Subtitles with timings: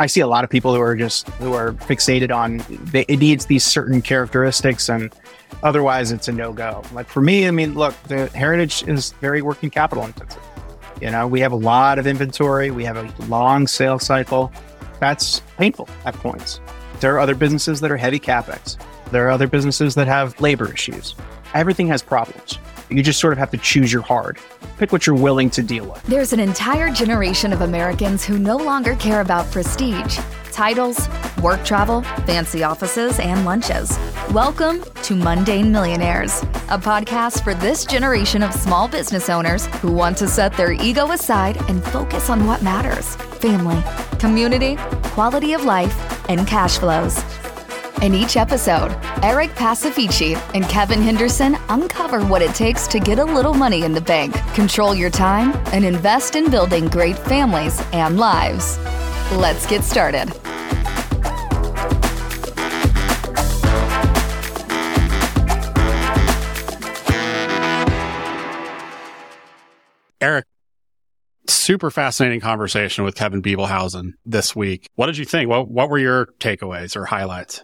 [0.00, 3.18] I see a lot of people who are just who are fixated on they, it
[3.18, 5.14] needs these certain characteristics and
[5.62, 6.82] otherwise it's a no go.
[6.92, 10.42] Like for me, I mean, look, the heritage is very working capital intensive.
[11.00, 14.52] You know, we have a lot of inventory, we have a long sales cycle.
[14.98, 16.60] That's painful at points.
[16.98, 18.76] There are other businesses that are heavy capex.
[19.12, 21.14] There are other businesses that have labor issues.
[21.54, 22.58] Everything has problems.
[22.90, 24.38] You just sort of have to choose your hard.
[24.76, 26.02] Pick what you're willing to deal with.
[26.02, 30.18] There's an entire generation of Americans who no longer care about prestige,
[30.52, 31.08] titles,
[31.42, 33.98] work travel, fancy offices, and lunches.
[34.32, 40.18] Welcome to Mundane Millionaires, a podcast for this generation of small business owners who want
[40.18, 43.82] to set their ego aside and focus on what matters family,
[44.18, 47.22] community, quality of life, and cash flows.
[48.02, 53.24] In each episode, Eric Pacifici and Kevin Henderson uncover what it takes to get a
[53.24, 58.18] little money in the bank, control your time, and invest in building great families and
[58.18, 58.78] lives.
[59.32, 60.30] Let's get started.
[70.20, 70.46] Eric,
[71.46, 74.88] super fascinating conversation with Kevin Bibelhausen this week.
[74.94, 75.48] What did you think?
[75.48, 77.62] What, what were your takeaways or highlights?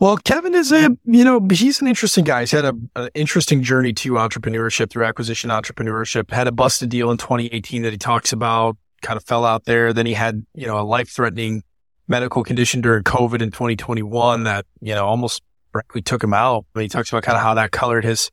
[0.00, 2.40] Well, Kevin is a, you know, he's an interesting guy.
[2.40, 6.30] He's had an interesting journey to entrepreneurship through acquisition entrepreneurship.
[6.30, 9.92] Had a busted deal in 2018 that he talks about, kind of fell out there.
[9.92, 11.64] Then he had, you know, a life threatening
[12.06, 16.64] medical condition during COVID in 2021 that, you know, almost frankly took him out.
[16.74, 18.30] But he talks about kind of how that colored his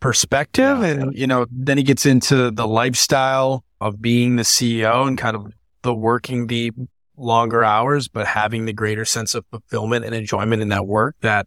[0.00, 0.82] perspective.
[0.82, 5.36] And, you know, then he gets into the lifestyle of being the CEO and kind
[5.36, 5.52] of
[5.82, 6.72] the working the
[7.18, 11.46] longer hours, but having the greater sense of fulfillment and enjoyment in that work that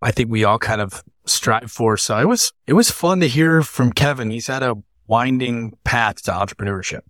[0.00, 1.96] I think we all kind of strive for.
[1.96, 4.30] So it was, it was fun to hear from Kevin.
[4.30, 4.76] He's had a
[5.06, 7.00] winding path to entrepreneurship.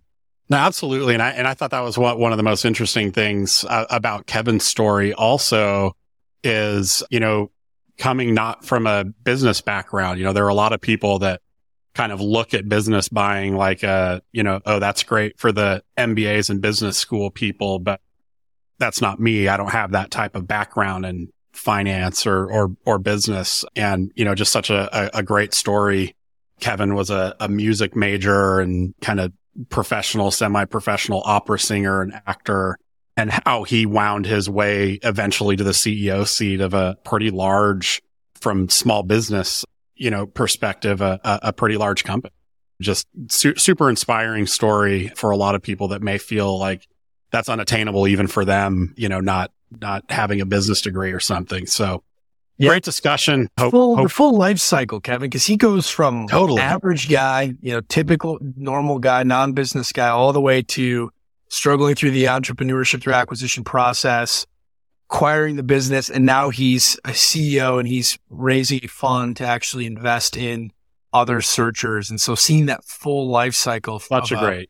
[0.49, 1.13] No, absolutely.
[1.13, 3.85] And I, and I thought that was what, one of the most interesting things uh,
[3.89, 5.95] about Kevin's story also
[6.43, 7.49] is, you know,
[7.97, 10.19] coming not from a business background.
[10.19, 11.41] You know, there are a lot of people that
[11.93, 15.83] kind of look at business buying like, uh, you know, oh, that's great for the
[15.97, 18.01] MBAs and business school people, but
[18.79, 19.47] that's not me.
[19.47, 23.63] I don't have that type of background in finance or, or, or business.
[23.75, 26.15] And, you know, just such a, a, a great story.
[26.59, 29.31] Kevin was a, a music major and kind of
[29.69, 32.77] professional, semi-professional opera singer and actor
[33.15, 38.01] and how he wound his way eventually to the CEO seat of a pretty large
[38.33, 39.63] from small business
[40.03, 42.33] you know, perspective, a, a pretty large company.
[42.81, 46.85] Just su- super inspiring story for a lot of people that may feel like
[47.31, 51.65] that's unattainable even for them, you know, not, not having a business degree or something.
[51.67, 52.03] So
[52.57, 52.67] yeah.
[52.67, 53.47] great discussion.
[53.57, 54.07] Hope, full, hope.
[54.07, 58.39] The full life cycle, Kevin, because he goes from totally average guy, you know, typical
[58.57, 61.11] normal guy, non-business guy, all the way to
[61.47, 64.45] struggling through the entrepreneurship through acquisition process,
[65.09, 66.09] acquiring the business.
[66.09, 70.71] And now he's a CEO and he's raising a fund to actually invest in
[71.13, 72.09] other searchers.
[72.09, 73.99] And so seeing that full life cycle.
[73.99, 74.69] Such a uh, great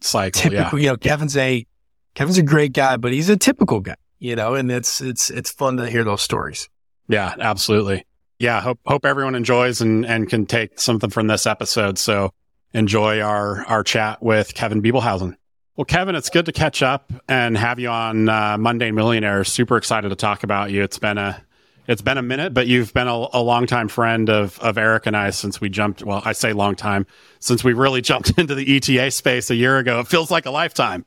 [0.00, 0.42] cycle.
[0.42, 0.82] Typical, yeah.
[0.82, 1.66] you know, Kevin's a,
[2.14, 5.50] Kevin's a great guy, but he's a typical guy, you know, and it's, it's, it's
[5.50, 6.68] fun to hear those stories.
[7.08, 8.04] Yeah, absolutely.
[8.38, 8.60] Yeah.
[8.60, 11.98] Hope, hope everyone enjoys and, and can take something from this episode.
[11.98, 12.32] So
[12.72, 15.36] enjoy our, our chat with Kevin Bibelhausen.
[15.76, 19.42] Well, Kevin, it's good to catch up and have you on uh, Mundane Millionaire.
[19.42, 20.84] Super excited to talk about you.
[20.84, 21.42] It's been a
[21.88, 25.16] it's been a minute, but you've been a, a longtime friend of of Eric and
[25.16, 26.04] I since we jumped.
[26.04, 27.06] Well, I say long time
[27.40, 29.98] since we really jumped into the ETA space a year ago.
[29.98, 31.04] It feels like a lifetime.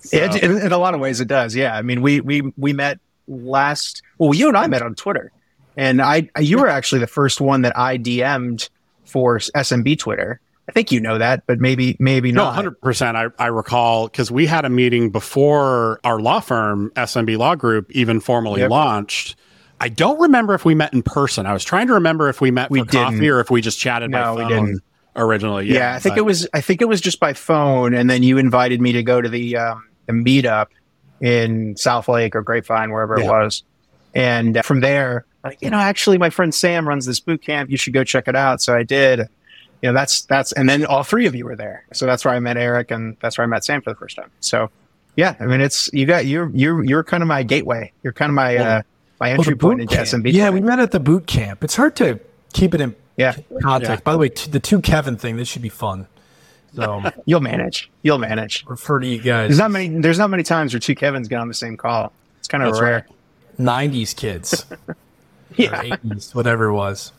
[0.00, 0.16] So.
[0.16, 1.54] It, in, in a lot of ways, it does.
[1.56, 2.98] Yeah, I mean, we we we met
[3.28, 4.02] last.
[4.18, 5.32] Well, you and I met on Twitter,
[5.78, 8.68] and I you were actually the first one that I DM'd
[9.06, 10.38] for SMB Twitter
[10.68, 12.44] I think you know that, but maybe maybe not.
[12.44, 13.16] No, hundred percent.
[13.16, 17.90] I I recall because we had a meeting before our law firm SMB Law Group
[17.90, 18.70] even formally yep.
[18.70, 19.36] launched.
[19.80, 21.46] I don't remember if we met in person.
[21.46, 23.04] I was trying to remember if we met we for didn't.
[23.14, 24.36] coffee or if we just chatted no, by phone.
[24.36, 24.82] We didn't.
[25.16, 26.18] Originally, yeah, yeah I think but.
[26.20, 26.46] it was.
[26.54, 29.28] I think it was just by phone, and then you invited me to go to
[29.28, 30.66] the um, the meetup
[31.20, 33.24] in South Lake or Grapevine, wherever yeah.
[33.24, 33.64] it was.
[34.14, 37.70] And uh, from there, like, you know, actually, my friend Sam runs this boot camp.
[37.70, 38.62] You should go check it out.
[38.62, 39.28] So I did
[39.82, 41.84] you know, that's, that's, and then all three of you were there.
[41.92, 44.16] So that's where I met Eric and that's where I met Sam for the first
[44.16, 44.30] time.
[44.40, 44.70] So
[45.16, 47.92] yeah, I mean, it's, you got, you're, you're, you're kind of my gateway.
[48.02, 48.82] You're kind of my, well, uh,
[49.20, 50.08] my entry well, point into camp.
[50.08, 50.32] SMB.
[50.32, 51.62] Yeah, we met at the boot camp.
[51.62, 52.20] It's hard to
[52.52, 53.36] keep it in yeah.
[53.62, 53.90] context.
[53.90, 54.04] Yeah.
[54.04, 56.06] By the way, t- the two Kevin thing, this should be fun.
[56.74, 57.90] So you'll manage.
[58.02, 58.64] You'll manage.
[58.66, 59.48] Refer to you guys.
[59.48, 59.88] There's not many.
[59.88, 62.12] There's not many times where two Kevins get on the same call.
[62.38, 63.06] It's kind of rare.
[63.58, 63.90] Right.
[63.90, 64.64] '90s kids.
[65.56, 65.82] yeah.
[65.82, 67.12] '80s, whatever it was.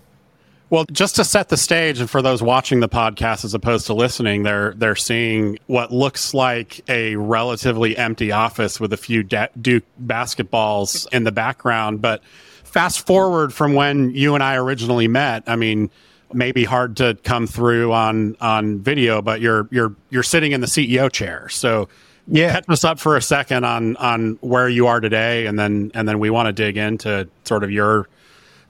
[0.71, 3.93] Well, just to set the stage, and for those watching the podcast as opposed to
[3.93, 9.83] listening, they're they're seeing what looks like a relatively empty office with a few Duke
[10.01, 12.01] basketballs in the background.
[12.01, 12.23] But
[12.63, 15.91] fast forward from when you and I originally met, I mean,
[16.31, 20.67] maybe hard to come through on on video, but you're you're you're sitting in the
[20.67, 21.49] CEO chair.
[21.49, 21.89] So
[22.27, 25.91] yeah, catch us up for a second on on where you are today, and then
[25.93, 28.07] and then we want to dig into sort of your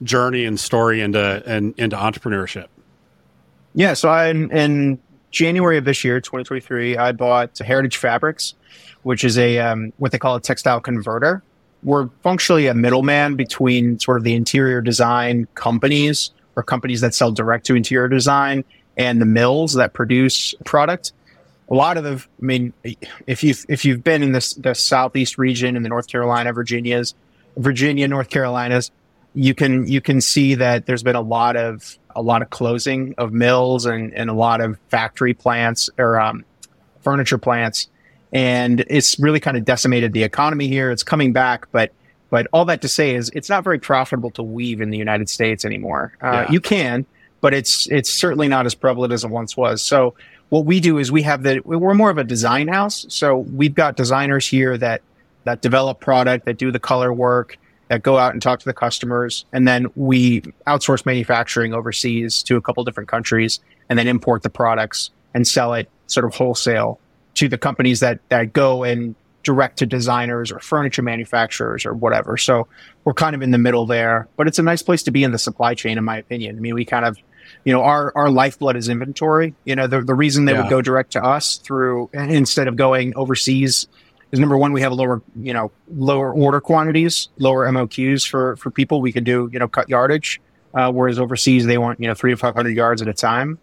[0.02, 2.66] journey and story into and into entrepreneurship.
[3.74, 4.98] Yeah, so I in, in
[5.30, 8.54] January of this year, 2023, I bought Heritage Fabrics,
[9.02, 11.42] which is a um, what they call a textile converter.
[11.82, 17.32] We're functionally a middleman between sort of the interior design companies or companies that sell
[17.32, 18.64] direct to interior design
[18.96, 21.12] and the mills that produce product.
[21.70, 22.72] A lot of the, I mean,
[23.26, 27.14] if you've if you've been in this the southeast region in the North Carolina, Virginia's,
[27.56, 28.90] Virginia, North Carolinas,
[29.34, 33.14] you can you can see that there's been a lot of a lot of closing
[33.18, 36.44] of mills and, and a lot of factory plants or um,
[37.00, 37.88] furniture plants,
[38.32, 40.90] and it's really kind of decimated the economy here.
[40.90, 41.92] It's coming back, but
[42.30, 45.28] but all that to say is it's not very profitable to weave in the United
[45.28, 46.16] States anymore.
[46.22, 46.50] Uh, yeah.
[46.50, 47.06] You can,
[47.40, 49.82] but it's it's certainly not as prevalent as it once was.
[49.82, 50.14] So
[50.50, 53.06] what we do is we have the we're more of a design house.
[53.08, 55.00] So we've got designers here that
[55.44, 57.58] that develop product, that do the color work,
[57.92, 62.56] that go out and talk to the customers, and then we outsource manufacturing overseas to
[62.56, 63.60] a couple different countries,
[63.90, 66.98] and then import the products and sell it sort of wholesale
[67.34, 72.38] to the companies that that go and direct to designers or furniture manufacturers or whatever.
[72.38, 72.66] So
[73.04, 75.32] we're kind of in the middle there, but it's a nice place to be in
[75.32, 76.56] the supply chain, in my opinion.
[76.56, 77.18] I mean, we kind of,
[77.64, 79.54] you know, our, our lifeblood is inventory.
[79.64, 80.62] You know, the, the reason they yeah.
[80.62, 83.86] would go direct to us through instead of going overseas
[84.32, 88.70] is number one, we have lower, you know, lower order quantities, lower MOQs for, for
[88.70, 89.00] people.
[89.00, 90.40] We could do, you know, cut yardage.
[90.74, 93.58] Uh, whereas overseas, they want, you know, three to 500 yards at a time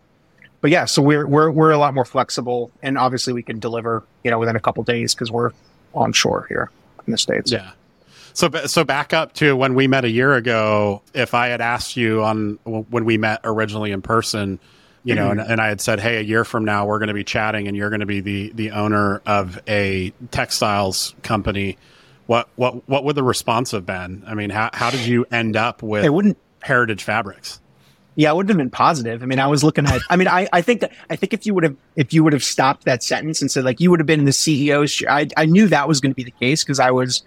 [0.62, 4.04] but yeah, so we're we're we're a lot more flexible, and obviously we can deliver,
[4.24, 5.52] you know, within a couple days because we're
[5.94, 6.70] onshore here
[7.08, 7.52] in the states.
[7.52, 7.72] Yeah.
[8.34, 11.02] So, so back up to when we met a year ago.
[11.14, 14.60] If I had asked you on when we met originally in person,
[15.04, 15.52] you know, and, mm-hmm.
[15.52, 17.76] and I had said, "Hey, a year from now, we're going to be chatting, and
[17.76, 21.78] you're going to be the the owner of a textiles company,"
[22.26, 24.24] what what what would the response have been?
[24.28, 27.60] I mean, how how did you end up with it wouldn't Heritage Fabrics?
[28.16, 29.24] Yeah, it wouldn't have been positive.
[29.24, 30.02] I mean, I was looking at.
[30.10, 32.34] I mean, I, I think that I think if you would have if you would
[32.34, 35.28] have stopped that sentence and said like you would have been in the CEO's, I
[35.38, 37.24] I knew that was going to be the case because I was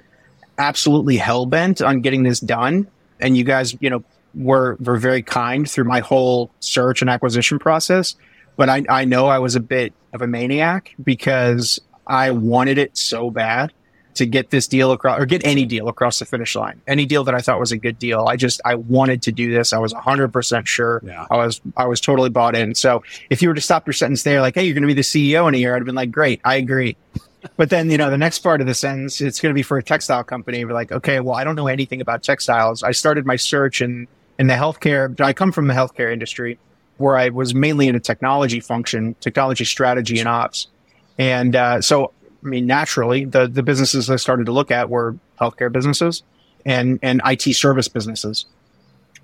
[0.58, 2.86] absolutely hell bent on getting this done,
[3.20, 4.04] and you guys, you know,
[4.34, 8.16] were were very kind through my whole search and acquisition process.
[8.56, 12.96] But I I know I was a bit of a maniac because I wanted it
[12.96, 13.72] so bad
[14.14, 16.80] to get this deal across or get any deal across the finish line.
[16.86, 18.26] Any deal that I thought was a good deal.
[18.26, 19.72] I just I wanted to do this.
[19.72, 21.00] I was 100% sure.
[21.04, 21.26] Yeah.
[21.30, 22.74] I was I was totally bought in.
[22.74, 24.94] So if you were to stop your sentence there like hey, you're going to be
[24.94, 26.96] the CEO in a year, I'd have been like, "Great, I agree."
[27.56, 29.78] but then, you know, the next part of the sentence, it's going to be for
[29.78, 30.64] a textile company.
[30.64, 32.82] We're like, "Okay, well, I don't know anything about textiles.
[32.82, 34.08] I started my search in
[34.38, 35.20] in the healthcare.
[35.20, 36.58] I come from the healthcare industry
[36.98, 40.68] where I was mainly in a technology function, technology strategy and ops.
[41.18, 42.12] And uh, so
[42.44, 46.22] I mean, naturally, the, the businesses I started to look at were healthcare businesses
[46.66, 48.46] and, and IT service businesses,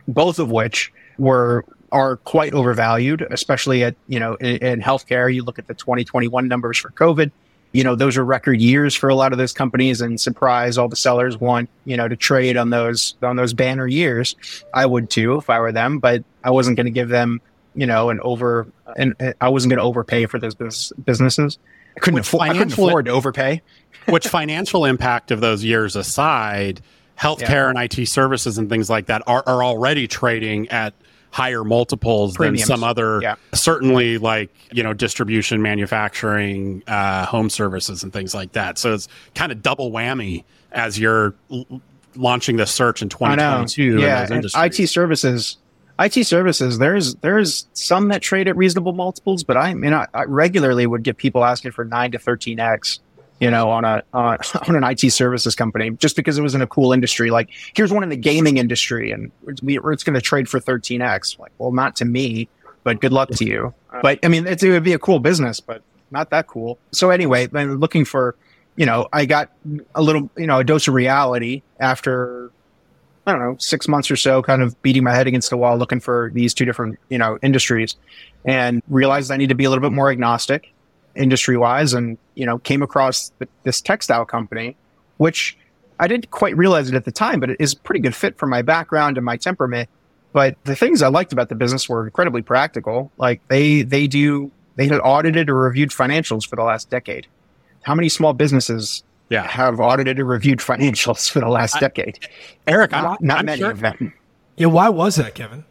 [0.06, 5.32] both of which were are quite overvalued, especially at, you know, in, in healthcare.
[5.32, 7.30] You look at the 2021 numbers for COVID,
[7.72, 10.88] you know, those are record years for a lot of those companies and surprise all
[10.88, 14.36] the sellers want, you know, to trade on those, on those banner years.
[14.72, 17.40] I would too if I were them, but I wasn't going to give them,
[17.74, 21.58] you know, an over, and I wasn't going to overpay for those business, businesses.
[21.96, 23.62] I couldn't, afford, I couldn't afford to overpay.
[24.08, 26.80] which financial impact of those years aside,
[27.18, 27.70] healthcare yeah.
[27.70, 30.94] and IT services and things like that are, are already trading at
[31.30, 32.66] higher multiples Premiums.
[32.66, 33.34] than some other yeah.
[33.54, 39.08] certainly like you know distribution manufacturing uh, home services and things like that so it's
[39.34, 41.82] kind of double whammy as you're l-
[42.16, 45.58] launching the search in 2022 yeah it services
[46.00, 50.24] IT services, there's there's some that trade at reasonable multiples, but I, mean, I, I
[50.24, 53.00] regularly would get people asking for nine to thirteen x,
[53.40, 56.54] you know, on a on, uh, on an IT services company just because it was
[56.54, 57.30] in a cool industry.
[57.30, 61.02] Like here's one in the gaming industry, and it's, it's going to trade for thirteen
[61.02, 61.38] x.
[61.38, 62.48] Like, well, not to me,
[62.84, 63.74] but good luck to you.
[63.90, 64.00] Uh-huh.
[64.02, 66.78] But I mean, it would be a cool business, but not that cool.
[66.92, 68.34] So anyway, I'm looking for,
[68.76, 69.50] you know, I got
[69.94, 72.50] a little, you know, a dose of reality after
[73.26, 75.76] I don't know, six months or so, kind of beating my head against the wall,
[75.76, 77.94] looking for these two different, you know, industries
[78.46, 80.72] and realized I need to be a little bit more agnostic
[81.14, 81.92] industry wise.
[81.94, 83.32] And, you know, came across
[83.64, 84.76] this textile company,
[85.16, 85.56] which
[86.00, 88.38] I didn't quite realize it at the time, but it is a pretty good fit
[88.38, 89.88] for my background and my temperament.
[90.32, 93.10] But the things I liked about the business were incredibly practical.
[93.18, 97.26] Like they they do they had audited or reviewed financials for the last decade.
[97.82, 99.46] How many small businesses Yeah.
[99.46, 102.28] have audited or reviewed financials for the last I- decade?
[102.66, 104.12] Eric, I'm, Not, not I'm many sure- of them.
[104.56, 105.64] Yeah, why was that, Kevin?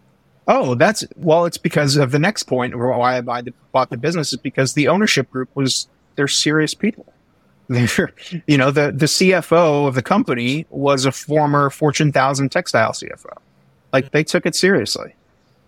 [0.48, 1.46] Oh, that's well.
[1.46, 5.30] It's because of the next point why I bought the business is because the ownership
[5.30, 7.06] group was they're serious people.
[7.70, 8.14] They're
[8.48, 13.38] you know the the CFO of the company was a former Fortune thousand textile CFO.
[13.92, 15.14] Like they took it seriously,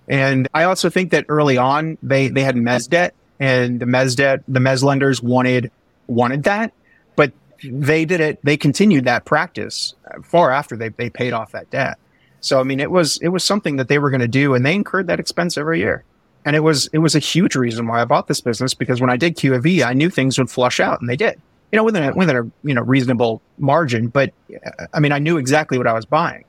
[0.07, 4.15] and I also think that early on they they had mez debt, and the mez
[4.15, 5.71] debt the mez lenders wanted
[6.07, 6.71] wanted that,
[7.17, 7.33] but
[7.65, 8.39] they did it.
[8.43, 9.93] They continued that practice
[10.23, 11.99] far after they they paid off that debt.
[12.41, 14.65] So I mean, it was it was something that they were going to do, and
[14.65, 16.03] they incurred that expense every year.
[16.45, 19.09] And it was it was a huge reason why I bought this business because when
[19.09, 21.39] I did QAV, I knew things would flush out, and they did.
[21.71, 24.33] You know, within a, within a you know reasonable margin, but
[24.65, 26.45] uh, I mean, I knew exactly what I was buying.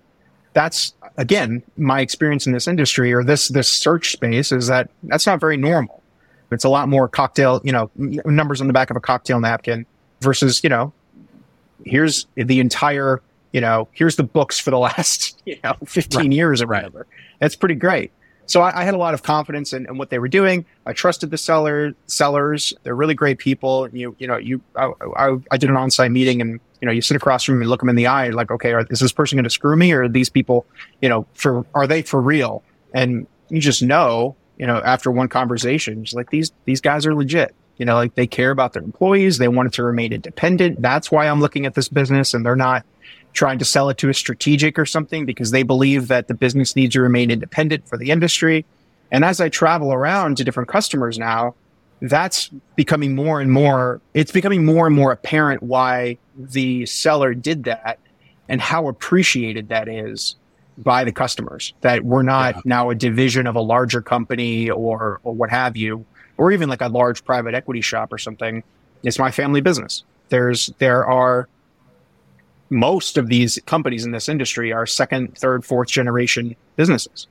[0.52, 5.26] That's again my experience in this industry or this this search space is that that's
[5.26, 6.02] not very normal.
[6.52, 9.86] It's a lot more cocktail, you know, numbers on the back of a cocktail napkin
[10.20, 10.92] versus you know,
[11.84, 13.20] here's the entire
[13.52, 16.84] you know, here's the books for the last, you know, 15 years or Right.
[16.84, 17.06] whatever.
[17.40, 18.12] That's pretty great.
[18.46, 20.64] So I, I had a lot of confidence in, in what they were doing.
[20.84, 22.72] I trusted the seller sellers.
[22.82, 23.88] They're really great people.
[23.92, 27.00] You, you know, you, I, I, I did an on-site meeting and, you know, you
[27.00, 29.12] sit across from them and look them in the eye, like, okay, are, is this
[29.12, 30.66] person going to screw me or are these people,
[31.00, 32.64] you know, for, are they for real?
[32.92, 37.14] And you just know, you know, after one conversation, it's like these, these guys are
[37.14, 37.54] legit.
[37.76, 39.38] You know, like they care about their employees.
[39.38, 40.82] They want it to remain independent.
[40.82, 42.84] That's why I'm looking at this business and they're not,
[43.32, 46.74] trying to sell it to a strategic or something because they believe that the business
[46.74, 48.64] needs to remain independent for the industry.
[49.12, 51.54] And as I travel around to different customers now,
[52.02, 57.64] that's becoming more and more, it's becoming more and more apparent why the seller did
[57.64, 57.98] that
[58.48, 60.36] and how appreciated that is
[60.78, 62.60] by the customers that we're not Yeah.
[62.64, 66.06] now a division of a larger company or, or what have you,
[66.38, 68.62] or even like a large private equity shop or something.
[69.02, 70.04] It's my family business.
[70.30, 71.48] There's, there are,
[72.70, 77.26] most of these companies in this industry are second, third, fourth generation businesses.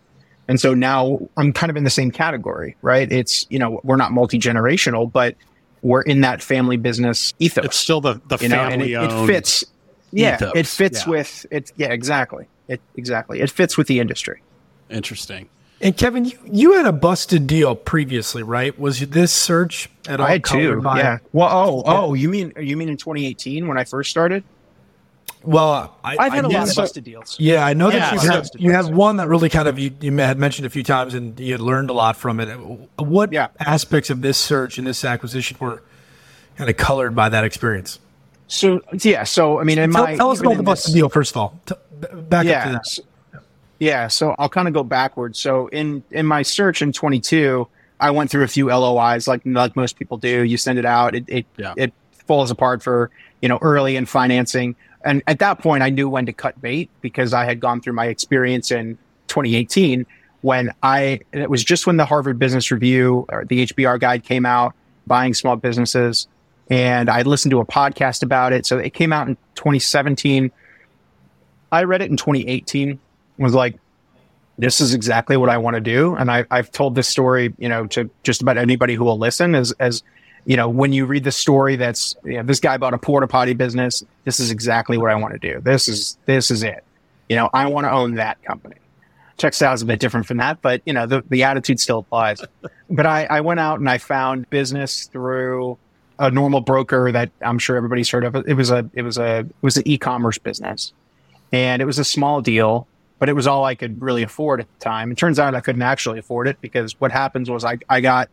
[0.48, 3.12] And so now I'm kind of in the same category, right?
[3.12, 5.36] It's, you know, we're not multi generational, but
[5.82, 7.66] we're in that family business ethos.
[7.66, 9.64] It's still the, the you know, family it, it fits.
[10.12, 10.52] Yeah, ethos.
[10.56, 11.10] it fits Yeah.
[11.10, 11.72] with it.
[11.78, 12.48] Yeah, exactly.
[12.68, 13.40] It exactly.
[13.42, 14.42] It fits with the industry.
[14.90, 15.50] Interesting.
[15.82, 18.78] And Kevin, you, you had a busted deal previously, right?
[18.78, 20.82] Was this search at all I had two.
[20.82, 21.18] by- Yeah.
[21.32, 24.44] Well, oh, oh, you mean you mean in 2018 when I first started?
[25.44, 27.38] Well, I, I've had I a lot of that- busted deals.
[27.40, 29.80] Yeah, I know Yeah, that you so- had you had one that really kind of
[29.80, 32.48] you, you had mentioned a few times, and you had learned a lot from it.
[32.98, 33.48] What Yeah.
[33.60, 35.82] aspects of this search and this acquisition were
[36.58, 38.00] kind of colored by that experience?
[38.48, 40.94] So yeah, so I mean, in Tell, my tell us about in the this- busted
[40.96, 41.60] deal first of all.
[41.66, 42.72] T- b- back up to yeah.
[42.74, 42.86] that.
[42.88, 43.04] So,
[43.80, 44.08] yeah.
[44.08, 45.40] So I'll kind of go backwards.
[45.40, 47.66] So in, in my search in 22,
[48.02, 50.44] I went through a few LOIs like, like most people do.
[50.44, 51.16] You send it out.
[51.16, 51.74] It, it, Yeah.
[51.78, 51.94] it
[52.28, 53.10] falls apart for,
[53.42, 54.76] you know, early in financing.
[55.10, 57.94] And at that point, I knew when to cut bait because I had gone through
[57.94, 58.96] my experience in
[59.28, 60.06] 2018
[60.42, 64.46] when I, it was just when the Harvard Business Review or the HBR guide came
[64.46, 64.76] out,
[65.08, 66.28] buying small businesses.
[66.70, 68.68] And I listened to a podcast about it.
[68.68, 70.52] So it came out in 2017.
[71.72, 73.00] I read it in 2018,
[73.40, 73.80] was like,
[74.60, 76.14] this is exactly what I want to do.
[76.14, 79.56] And I, I've told this story, you know, to just about anybody who will listen
[79.56, 80.04] as, as,
[80.50, 83.28] you know, when you read the story that's, you know, this guy bought a porta
[83.28, 84.04] potty business.
[84.24, 85.62] This is exactly what I want to do.
[85.62, 86.84] This is, this is it.
[87.30, 88.78] You know, I want to own that company.
[89.38, 92.42] Textile is a bit different from that, but you know, the, the attitude still applies.
[92.90, 95.78] but I, I went out and I found business through
[96.18, 98.36] a normal broker that I'm sure everybody's heard of.
[98.48, 100.94] It was a, it was a, it was an e-commerce business
[101.54, 102.88] and it was a small deal,
[103.20, 105.12] but it was all I could really afford at the time.
[105.12, 108.30] It turns out I couldn't actually afford it because what happens was I, I got,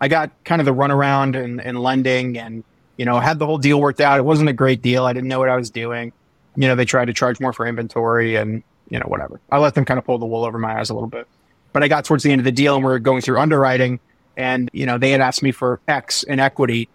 [0.00, 2.64] I got kind of the runaround and, and lending and,
[2.96, 4.18] you know, had the whole deal worked out.
[4.18, 5.04] It wasn't a great deal.
[5.04, 6.12] I didn't know what I was doing.
[6.56, 9.40] You know, they tried to charge more for inventory and, you know, whatever.
[9.50, 11.26] I let them kind of pull the wool over my eyes a little bit.
[11.72, 14.00] But I got towards the end of the deal and we are going through underwriting
[14.36, 16.88] and, you know, they had asked me for X in equity.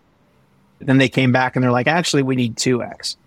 [0.79, 3.17] Then they came back and they're like, actually, we need 2X.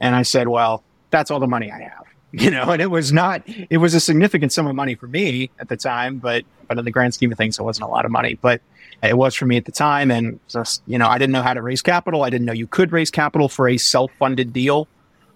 [0.00, 1.92] And I said, well, that's all the money I have.
[2.34, 5.50] You know, and it was not, it was a significant sum of money for me
[5.58, 8.06] at the time, but, but in the grand scheme of things, it wasn't a lot
[8.06, 8.62] of money, but
[9.02, 10.10] it was for me at the time.
[10.10, 12.22] And just, you know, I didn't know how to raise capital.
[12.22, 14.88] I didn't know you could raise capital for a self-funded deal.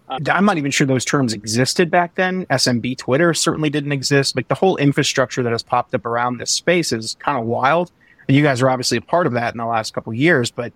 [0.08, 2.46] Uh, I'm not even sure those terms existed back then.
[2.46, 4.36] SMB Twitter certainly didn't exist.
[4.36, 7.90] Like the whole infrastructure that has popped up around this space is kind of wild.
[8.28, 10.50] And you guys are obviously a part of that in the last couple years.
[10.50, 10.72] But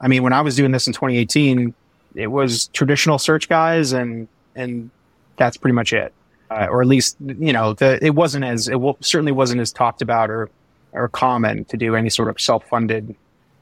[0.00, 1.74] I mean, when I was doing this in 2018,
[2.14, 4.90] it was traditional search guys and, and
[5.36, 6.12] that's pretty much it.
[6.50, 9.72] uh, or at least you know the it wasn't as it w- certainly wasn't as
[9.72, 10.48] talked about or
[10.92, 13.14] or common to do any sort of self funded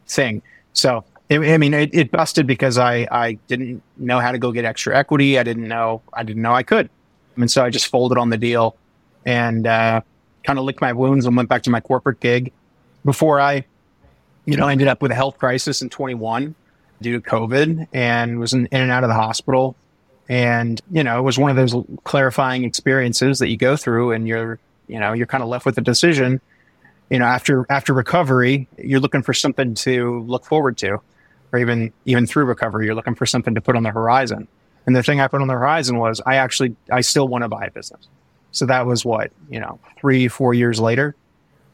[0.07, 0.43] thing.
[0.73, 4.53] So it, I mean, it, it busted because I I didn't know how to go
[4.53, 5.39] get extra equity.
[5.39, 6.91] I didn't know I didn't know I could,
[7.37, 8.77] and so I just folded on the deal
[9.25, 10.01] and uh,
[10.45, 12.53] kind of licked my wounds and went back to my corporate gig
[13.05, 13.65] before I,
[14.45, 16.55] you know, ended up with a health crisis in 21
[17.01, 19.75] due to COVID and was in, in and out of the hospital.
[20.29, 24.27] And, you know, it was one of those clarifying experiences that you go through and
[24.27, 26.41] you're, you know, you're kind of left with a decision.
[27.11, 30.99] You know, after after recovery, you're looking for something to look forward to,
[31.53, 34.49] or even even through recovery, you're looking for something to put on the horizon.
[34.87, 37.49] And the thing I put on the horizon was I actually I still want to
[37.49, 38.09] buy a business.
[38.53, 41.17] So that was what, you know, three, four years later.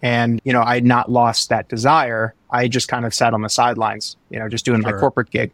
[0.02, 2.34] And, you know, I had not lost that desire.
[2.50, 4.92] I just kind of sat on the sidelines, you know, just doing sure.
[4.92, 5.50] my corporate gig.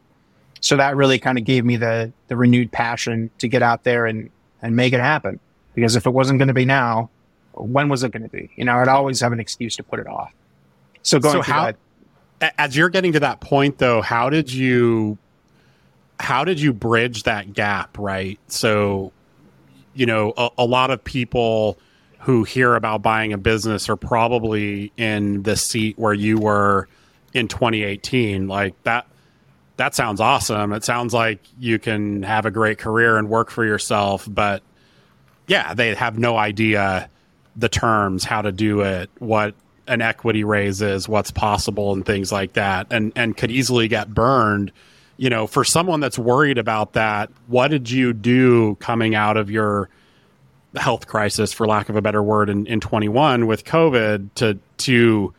[0.61, 4.07] So that really kind of gave me the, the renewed passion to get out there
[4.07, 4.31] and,
[4.63, 5.41] and make it happen.
[5.75, 7.11] Because if it wasn't going to be now,
[7.57, 8.51] when was it going to be?
[8.57, 10.33] You know, I'd always have an excuse to put it off.
[11.03, 11.73] So going so how,
[12.41, 15.19] that, as you're getting to that point though, how did you,
[16.19, 17.99] how did you bridge that gap?
[17.99, 18.39] Right.
[18.49, 19.13] So
[19.97, 21.79] you know, a, a lot of people
[22.21, 26.87] who hear about buying a business are probably in the seat where you were
[27.33, 28.47] in 2018.
[28.47, 29.07] Like that,
[29.77, 30.73] that sounds awesome.
[30.73, 34.63] It sounds like you can have a great career and work for yourself, but
[35.47, 37.09] yeah, they have no idea
[37.57, 39.55] the terms, how to do it, what
[39.87, 44.13] an equity raise is, what's possible, and things like that, and and could easily get
[44.13, 44.73] burned
[45.17, 49.51] you know, for someone that's worried about that, what did you do coming out of
[49.51, 49.89] your
[50.77, 55.35] health crisis, for lack of a better word, in, in 21 with COVID to to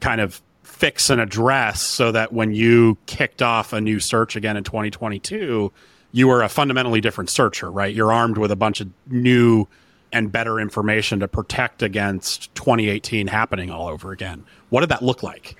[0.00, 4.56] kind of fix and address so that when you kicked off a new search again
[4.56, 5.72] in 2022,
[6.12, 7.94] you were a fundamentally different searcher, right?
[7.94, 9.66] You're armed with a bunch of new
[10.12, 14.44] and better information to protect against 2018 happening all over again.
[14.70, 15.56] What did that look like?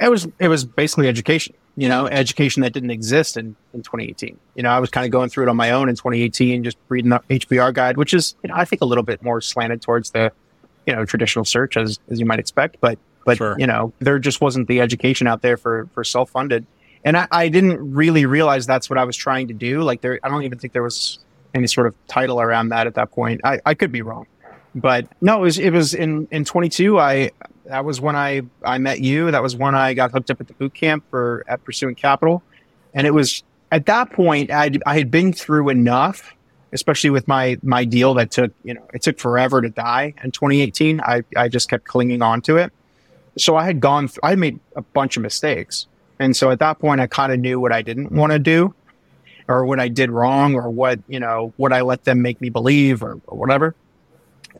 [0.00, 4.36] It was it was basically education you know, education that didn't exist in, in 2018.
[4.56, 6.76] You know, I was kind of going through it on my own in 2018, just
[6.88, 9.80] reading the HBR guide, which is, you know, I think a little bit more slanted
[9.80, 10.32] towards the,
[10.88, 12.78] you know, traditional search as, as you might expect.
[12.80, 13.54] But, but, sure.
[13.60, 16.66] you know, there just wasn't the education out there for, for self-funded.
[17.04, 19.82] And I, I didn't really realize that's what I was trying to do.
[19.82, 21.20] Like there, I don't even think there was
[21.58, 23.40] any sort of title around that at that point.
[23.44, 24.26] I, I could be wrong,
[24.74, 26.98] but no, it was, it was in, in 22.
[26.98, 27.30] I,
[27.66, 29.30] that was when I, I met you.
[29.30, 32.42] That was when I got hooked up at the boot camp for at Pursuing Capital.
[32.94, 36.34] And it was at that point i I had been through enough,
[36.72, 40.30] especially with my, my deal that took, you know, it took forever to die in
[40.30, 41.00] 2018.
[41.00, 42.72] I, I just kept clinging on to it.
[43.36, 45.86] So I had gone, th- I made a bunch of mistakes.
[46.18, 48.74] And so at that point, I kind of knew what I didn't want to do
[49.48, 52.50] or what I did wrong or what, you know, what I let them make me
[52.50, 53.74] believe or, or whatever.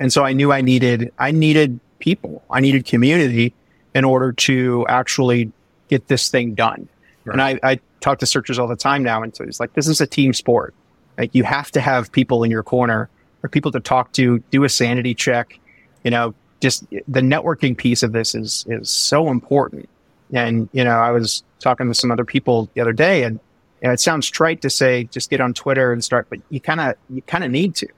[0.01, 2.43] And so I knew I needed, I needed people.
[2.51, 3.55] I needed community
[3.95, 5.53] in order to actually
[5.89, 6.89] get this thing done.
[7.25, 7.33] Right.
[7.33, 9.89] And I, I talk to searchers all the time now, and so it's like this
[9.89, 10.75] is a team sport.
[11.17, 13.09] Like you have to have people in your corner
[13.43, 15.59] or people to talk to, do a sanity check.
[16.05, 19.89] You know, just the networking piece of this is is so important.
[20.33, 23.41] And you know, I was talking to some other people the other day, and
[23.83, 26.81] you it sounds trite to say just get on Twitter and start, but you kind
[26.81, 27.89] of you kind of need to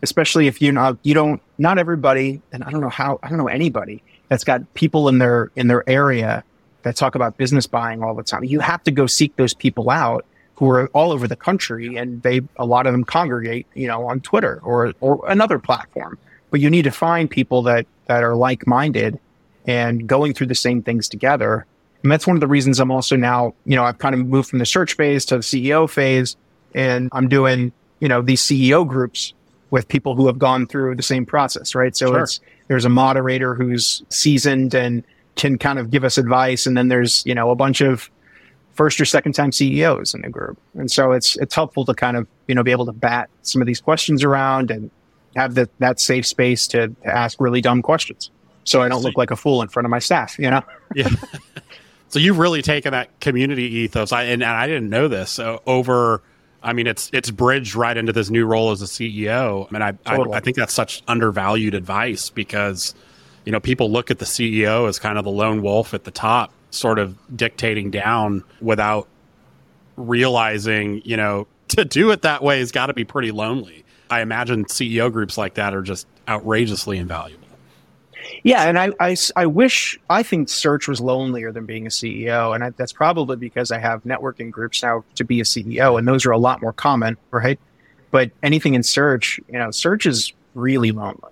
[0.00, 3.36] especially if you know you don't not everybody and i don't know how i don't
[3.36, 6.44] know anybody that's got people in their in their area
[6.82, 8.44] that talk about business buying all the time.
[8.44, 10.24] You have to go seek those people out
[10.54, 14.06] who are all over the country and they a lot of them congregate you know
[14.06, 16.18] on twitter or or another platform.
[16.50, 19.18] But you need to find people that that are like-minded
[19.66, 21.66] and going through the same things together
[22.02, 24.48] and that's one of the reasons i'm also now you know i've kind of moved
[24.48, 26.36] from the search phase to the ceo phase
[26.74, 29.34] and i'm doing you know these ceo groups
[29.70, 31.96] with people who have gone through the same process, right?
[31.96, 32.22] So sure.
[32.22, 35.04] it's there's a moderator who's seasoned and
[35.36, 38.10] can kind of give us advice, and then there's you know a bunch of
[38.74, 42.16] first or second time CEOs in the group, and so it's it's helpful to kind
[42.16, 44.90] of you know be able to bat some of these questions around and
[45.36, 48.30] have the, that safe space to, to ask really dumb questions,
[48.64, 50.62] so I don't look like a fool in front of my staff, you know?
[50.94, 51.08] yeah.
[52.08, 55.58] So you've really taken that community ethos, I, and, and I didn't know this uh,
[55.66, 56.22] over
[56.62, 59.66] I mean, it's it's bridged right into this new role as a CEO.
[59.68, 60.34] I mean, I, totally.
[60.34, 62.94] I, I think that's such undervalued advice because
[63.44, 66.10] you know people look at the CEO as kind of the lone wolf at the
[66.10, 69.08] top, sort of dictating down without
[69.96, 73.84] realizing, you know, to do it that way has got to be pretty lonely.
[74.10, 77.47] I imagine CEO groups like that are just outrageously invaluable.
[78.42, 82.54] Yeah, and I, I, I wish I think search was lonelier than being a CEO,
[82.54, 86.06] and I, that's probably because I have networking groups now to be a CEO, and
[86.06, 87.58] those are a lot more common, right?
[88.10, 91.30] But anything in search, you know, search is really lonely,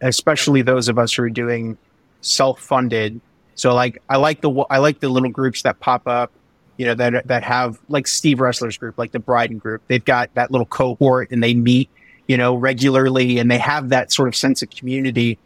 [0.00, 1.76] especially those of us who are doing
[2.20, 3.20] self-funded.
[3.54, 6.32] So like, I like the I like the little groups that pop up,
[6.76, 9.82] you know, that that have like Steve Wrestler's group, like the Bryden group.
[9.88, 11.90] They've got that little cohort, and they meet,
[12.26, 15.38] you know, regularly, and they have that sort of sense of community,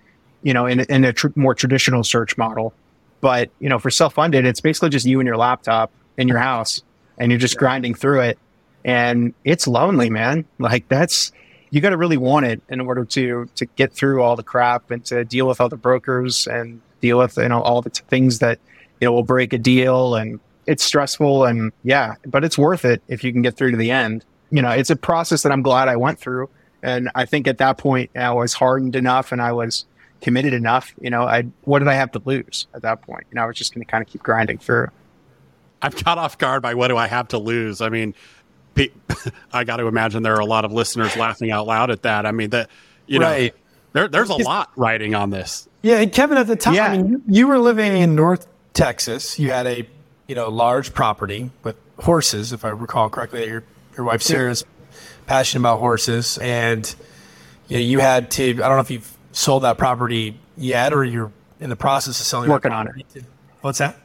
[0.43, 2.73] you know, in in a tr- more traditional search model.
[3.21, 6.83] But you know, for self-funded, it's basically just you and your laptop in your house,
[7.19, 8.39] and you're just grinding through it,
[8.85, 10.45] and it's lonely, man.
[10.59, 11.33] Like that's
[11.71, 14.91] you got to really want it in order to to get through all the crap
[14.91, 18.03] and to deal with all the brokers and deal with you know all the t-
[18.09, 18.59] things that
[19.01, 23.03] you know will break a deal and it's stressful and yeah, but it's worth it
[23.09, 24.25] if you can get through to the end.
[24.51, 26.51] You know, it's a process that I'm glad I went through,
[26.83, 29.87] and I think at that point I was hardened enough and I was
[30.23, 30.95] committed enough.
[31.01, 33.27] You know, I what did I have to lose at that point?
[33.31, 34.89] You know, I was just going to kind of keep grinding through.
[35.83, 37.81] I'm caught off guard by what do I have to lose?
[37.81, 38.15] I mean,
[39.53, 42.25] I got to imagine there are a lot of listeners laughing out loud at that.
[42.25, 42.71] I mean, that
[43.07, 43.49] you know,
[43.93, 45.69] there, there's a lot writing on this.
[45.83, 46.87] Yeah, and Kevin, at the time, yeah.
[46.87, 49.39] I mean, you, you were living in North Texas.
[49.39, 49.87] You had a
[50.29, 53.47] you know large property with horses, if I recall correctly.
[53.47, 53.65] Your
[53.97, 54.65] your wife Sarah's
[55.27, 56.95] passionate about horses, and
[57.69, 58.51] you, know, you had to.
[58.51, 62.27] I don't know if you've sold that property yet, or you're in the process of
[62.27, 62.49] selling.
[62.49, 63.25] Working on it.
[63.61, 63.97] What's that?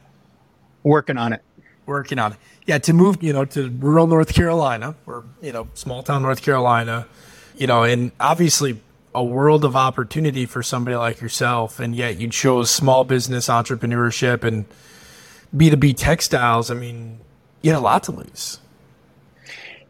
[0.82, 1.42] Working on it.
[1.86, 2.38] Working on it
[2.68, 6.42] yeah, to move, you know, to rural North Carolina or, you know, small town North
[6.42, 7.08] Carolina,
[7.56, 8.78] you know, and obviously
[9.14, 11.80] a world of opportunity for somebody like yourself.
[11.80, 14.66] And yet you chose small business entrepreneurship and
[15.56, 16.70] B2B textiles.
[16.70, 17.20] I mean,
[17.62, 18.60] you had a lot to lose.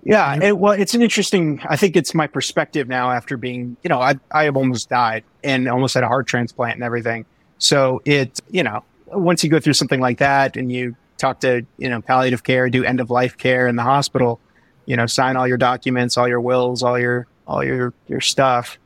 [0.05, 1.61] Yeah, it, well, it's an interesting.
[1.69, 5.25] I think it's my perspective now after being, you know, I I have almost died
[5.45, 7.27] and almost had a heart transplant and everything.
[7.59, 11.67] So it, you know, once you go through something like that and you talk to
[11.77, 14.41] you know palliative care, do end of life care in the hospital,
[14.87, 18.79] you know, sign all your documents, all your wills, all your all your your stuff.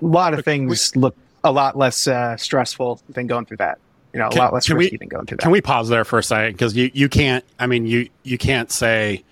[0.00, 3.78] A lot of things look a lot less uh, stressful than going through that.
[4.12, 5.42] You know, a can, lot less risky we, than going through that.
[5.42, 6.52] Can we pause there for a second?
[6.52, 7.44] Because you you can't.
[7.58, 9.22] I mean, you you can't say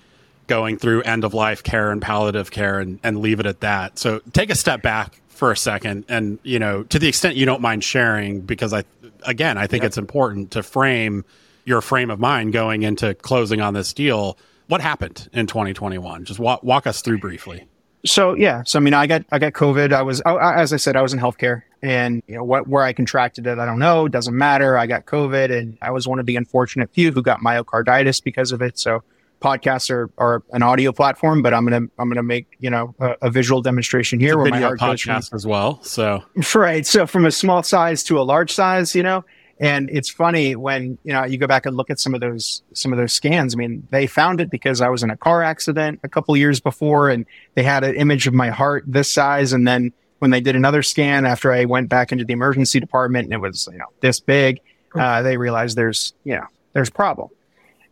[0.46, 3.98] going through end of life care and palliative care and, and leave it at that.
[3.98, 7.44] So take a step back for a second and you know to the extent you
[7.44, 8.82] don't mind sharing because i
[9.24, 9.88] again i think yep.
[9.88, 11.26] it's important to frame
[11.66, 14.38] your frame of mind going into closing on this deal.
[14.68, 16.24] What happened in 2021?
[16.24, 17.66] Just walk, walk us through briefly.
[18.06, 19.92] So yeah, so I mean, I got I got COVID.
[19.92, 22.92] I was as I said, I was in healthcare, and you know what where I
[22.92, 24.06] contracted it, I don't know.
[24.06, 24.78] Doesn't matter.
[24.78, 28.52] I got COVID, and I was one of the unfortunate few who got myocarditis because
[28.52, 28.78] of it.
[28.78, 29.02] So
[29.40, 33.16] podcasts are, are an audio platform, but I'm gonna I'm gonna make you know a,
[33.22, 35.82] a visual demonstration here where my heart podcast as well.
[35.82, 39.24] So right, so from a small size to a large size, you know,
[39.58, 42.62] and it's funny when, you know, you go back and look at some of those,
[42.74, 43.54] some of those scans.
[43.54, 46.60] I mean, they found it because I was in a car accident a couple years
[46.60, 49.54] before and they had an image of my heart this size.
[49.54, 53.24] And then when they did another scan after I went back into the emergency department
[53.24, 54.60] and it was, you know, this big,
[54.94, 57.30] uh, they realized there's, you know, there's a problem.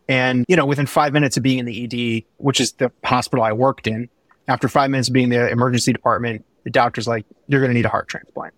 [0.09, 3.45] And, you know, within five minutes of being in the ED, which is the hospital
[3.45, 4.09] I worked in,
[4.47, 7.75] after five minutes of being in the emergency department, the doctor's like, you're going to
[7.75, 8.55] need a heart transplant.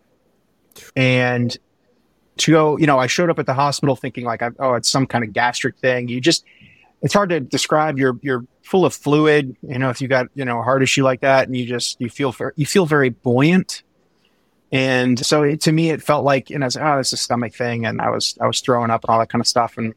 [0.97, 1.57] And
[2.39, 5.07] to go, you know, I showed up at the hospital thinking like, oh, it's some
[5.07, 6.09] kind of gastric thing.
[6.09, 6.45] You just,
[7.03, 7.99] it's hard to describe.
[7.99, 9.57] You're, you're full of fluid.
[9.63, 12.01] You know, if you got, you know, a heart issue like that and you just,
[12.01, 13.85] you feel, you feel very buoyant.
[14.73, 17.17] And so it, to me, it felt like, you know, was, oh, ah, it's a
[17.17, 17.87] stomach thing.
[17.87, 19.79] And I was, I was throwing up and all that kind of stuff.
[19.79, 19.95] And,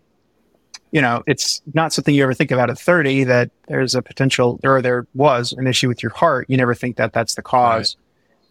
[0.91, 4.59] you know, it's not something you ever think about at 30 that there's a potential
[4.63, 6.45] or there was an issue with your heart.
[6.49, 7.95] You never think that that's the cause.
[7.97, 8.05] Right.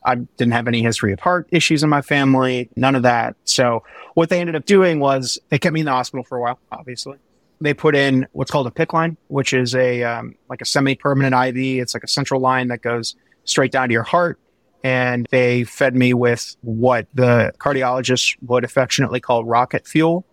[0.05, 3.35] I didn't have any history of heart issues in my family, none of that.
[3.45, 3.83] So
[4.15, 6.59] what they ended up doing was they kept me in the hospital for a while,
[6.71, 7.19] obviously.
[7.61, 11.35] They put in what's called a PICC line, which is a um, like a semi-permanent
[11.35, 11.83] IV.
[11.83, 14.39] It's like a central line that goes straight down to your heart.
[14.85, 20.25] And they fed me with what the cardiologists would affectionately call rocket fuel,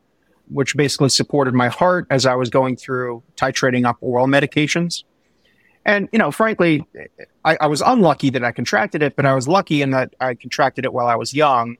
[0.49, 5.03] which basically supported my heart as I was going through titrating up oral medications.
[5.85, 6.83] And, you know, frankly,
[7.43, 10.33] I, I, was unlucky that I contracted it, but I was lucky in that I
[10.33, 11.77] contracted it while I was young.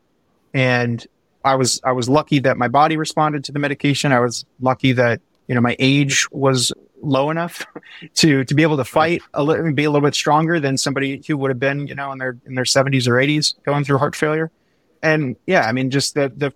[0.54, 1.06] And
[1.44, 4.12] I was, I was lucky that my body responded to the medication.
[4.12, 7.66] I was lucky that, you know, my age was low enough
[8.16, 11.24] to, to be able to fight a little, be a little bit stronger than somebody
[11.28, 13.98] who would have been, you know, in their, in their seventies or eighties going through
[13.98, 14.52] heart failure.
[15.02, 16.54] And yeah, I mean, just the, the,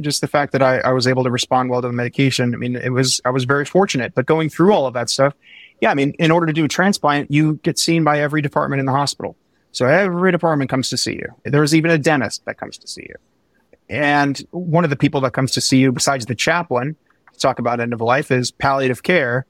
[0.00, 2.54] just the fact that I, I was able to respond well to the medication.
[2.54, 5.34] I mean, it was, I was very fortunate, but going through all of that stuff,
[5.80, 8.80] yeah, I mean, in order to do a transplant, you get seen by every department
[8.80, 9.36] in the hospital.
[9.72, 11.26] So every department comes to see you.
[11.44, 13.14] There's even a dentist that comes to see you.
[13.88, 16.96] And one of the people that comes to see you, besides the chaplain,
[17.32, 19.46] to talk about end of life, is palliative care,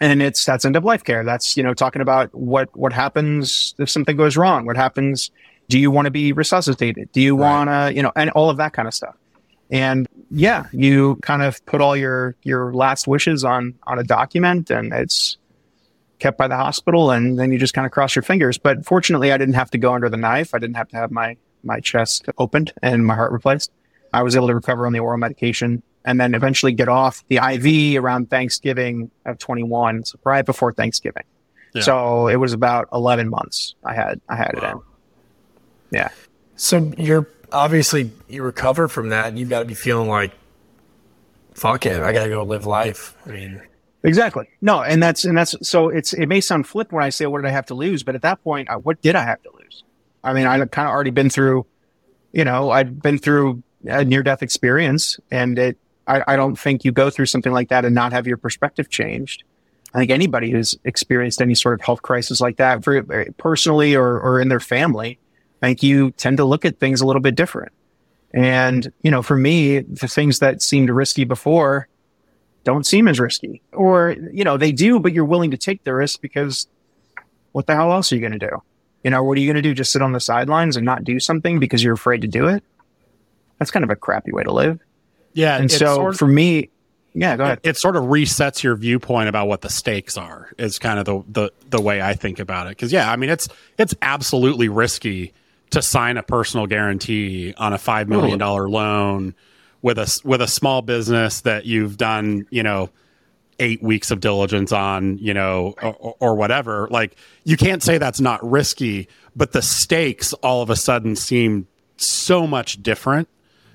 [0.00, 1.24] and it's that's end of life care.
[1.24, 4.64] That's you know talking about what what happens if something goes wrong.
[4.64, 5.30] What happens?
[5.68, 7.10] Do you want to be resuscitated?
[7.12, 7.50] Do you Right.
[7.50, 9.16] want to you know and all of that kind of stuff.
[9.70, 14.70] And yeah, you kind of put all your your last wishes on on a document,
[14.70, 15.38] and it's
[16.18, 18.58] kept by the hospital, and then you just kind of cross your fingers.
[18.58, 20.54] But fortunately, I didn't have to go under the knife.
[20.54, 23.70] I didn't have to have my my chest opened and my heart replaced.
[24.12, 27.36] I was able to recover on the oral medication and then eventually get off the
[27.36, 31.24] IV around Thanksgiving of 21, so right before Thanksgiving.
[31.74, 31.82] Yeah.
[31.82, 34.80] So it was about 11 months I had I had it in.
[35.90, 36.10] Yeah.
[36.56, 40.32] So you're obviously you recover from that, and you've got to be feeling like,
[41.54, 43.16] fuck it, I got to go live life.
[43.26, 43.62] I mean,
[44.04, 44.46] Exactly.
[44.60, 47.40] No, and that's and that's so it's it may sound flip when I say what
[47.40, 49.50] did I have to lose, but at that point, I, what did I have to
[49.58, 49.82] lose?
[50.22, 51.64] I mean, I kind of already been through,
[52.32, 55.78] you know, I'd been through a near death experience, and it.
[56.06, 58.90] I, I don't think you go through something like that and not have your perspective
[58.90, 59.42] changed.
[59.94, 63.94] I think anybody who's experienced any sort of health crisis like that, for eh, personally
[63.96, 65.18] or or in their family,
[65.64, 67.72] I think you tend to look at things a little bit different.
[68.32, 71.88] And you know, for me, the things that seemed risky before
[72.64, 73.62] don't seem as risky.
[73.72, 76.66] Or, you know, they do, but you're willing to take the risk because
[77.52, 78.62] what the hell else are you going to do?
[79.04, 79.74] You know, what are you going to do?
[79.74, 82.64] Just sit on the sidelines and not do something because you're afraid to do it?
[83.58, 84.80] That's kind of a crappy way to live.
[85.34, 85.58] Yeah.
[85.58, 86.70] And so sort of- for me,
[87.12, 87.60] yeah, go ahead.
[87.62, 91.22] it sort of resets your viewpoint about what the stakes are is kind of the
[91.28, 92.70] the, the way I think about it.
[92.70, 93.48] Because yeah, I mean it's
[93.78, 95.32] it's absolutely risky
[95.74, 99.34] to sign a personal guarantee on a five million dollar loan
[99.82, 102.90] with a with a small business that you've done you know
[103.60, 106.88] eight weeks of diligence on you know or, or whatever.
[106.90, 111.66] Like you can't say that's not risky, but the stakes all of a sudden seem
[111.96, 113.28] so much different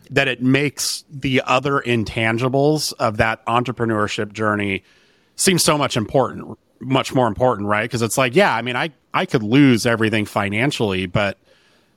[0.10, 4.84] that it makes the other intangibles of that entrepreneurship journey
[5.36, 7.84] seem so much important, much more important, right?
[7.84, 11.38] Because it's like, yeah, I mean, I I could lose everything financially, but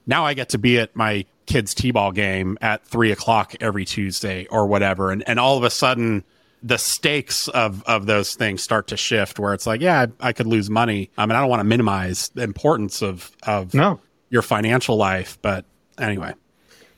[0.07, 4.47] now I get to be at my kid's t-ball game at three o'clock every Tuesday
[4.47, 6.25] or whatever, and and all of a sudden
[6.63, 10.33] the stakes of of those things start to shift where it's like, yeah, I, I
[10.33, 11.11] could lose money.
[11.19, 14.01] I mean, I don't want to minimize the importance of of No.
[14.31, 15.65] your financial life, but
[15.99, 16.35] anyway.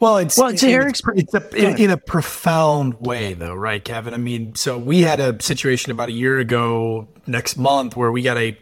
[0.01, 3.83] Well, it's Well, to Eric's- it's, it's a, in, in a profound way, though, right,
[3.83, 4.13] Kevin?
[4.13, 8.21] I mean, so we had a situation about a year ago next month where we
[8.21, 8.59] got a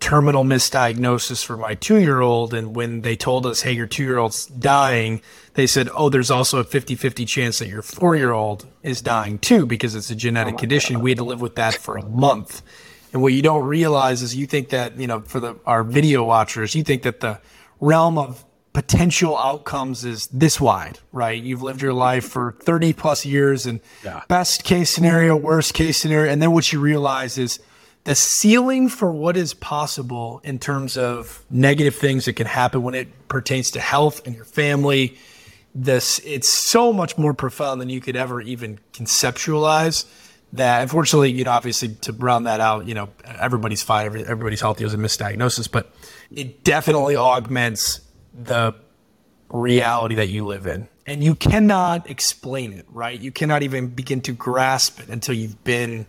[0.00, 2.54] terminal misdiagnosis for my two year old.
[2.54, 5.20] And when they told us, hey, your two year old's dying,
[5.54, 9.02] they said, oh, there's also a 50 50 chance that your four year old is
[9.02, 11.00] dying too because it's a genetic oh, condition.
[11.00, 12.62] We had to live with that for a month.
[13.12, 16.24] And what you don't realize is you think that, you know, for the our video
[16.24, 17.40] watchers, you think that the
[17.80, 21.42] realm of potential outcomes is this wide, right?
[21.42, 24.22] You've lived your life for 30 plus years and Yeah.
[24.28, 26.30] best case scenario, worst case scenario.
[26.30, 27.58] And then what you realize is
[28.04, 32.94] the ceiling for what is possible in terms of negative things that can happen when
[32.94, 35.18] it pertains to health and your family.
[35.74, 40.06] This it's so much more profound than you could ever even conceptualize.
[40.54, 44.84] That unfortunately, you know, obviously to round that out, you know, everybody's fine, everybody's healthy
[44.84, 45.92] as a misdiagnosis, but
[46.30, 48.00] it definitely augments
[48.32, 48.74] the
[49.50, 50.88] reality that you live in.
[51.06, 53.18] And you cannot explain it, right?
[53.18, 56.06] You cannot even begin to grasp it until you've been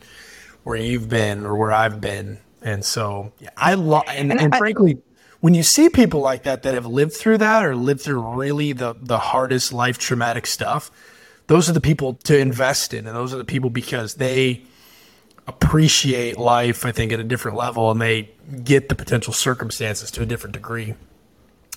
[0.69, 2.37] where you've been or where I've been.
[2.61, 4.99] And so yeah, I love, and, and frankly,
[5.39, 8.73] when you see people like that that have lived through that or lived through really
[8.73, 10.91] the, the hardest life traumatic stuff,
[11.47, 13.07] those are the people to invest in.
[13.07, 14.61] And those are the people because they
[15.47, 18.29] appreciate life, I think, at a different level and they
[18.63, 20.93] get the potential circumstances to a different degree.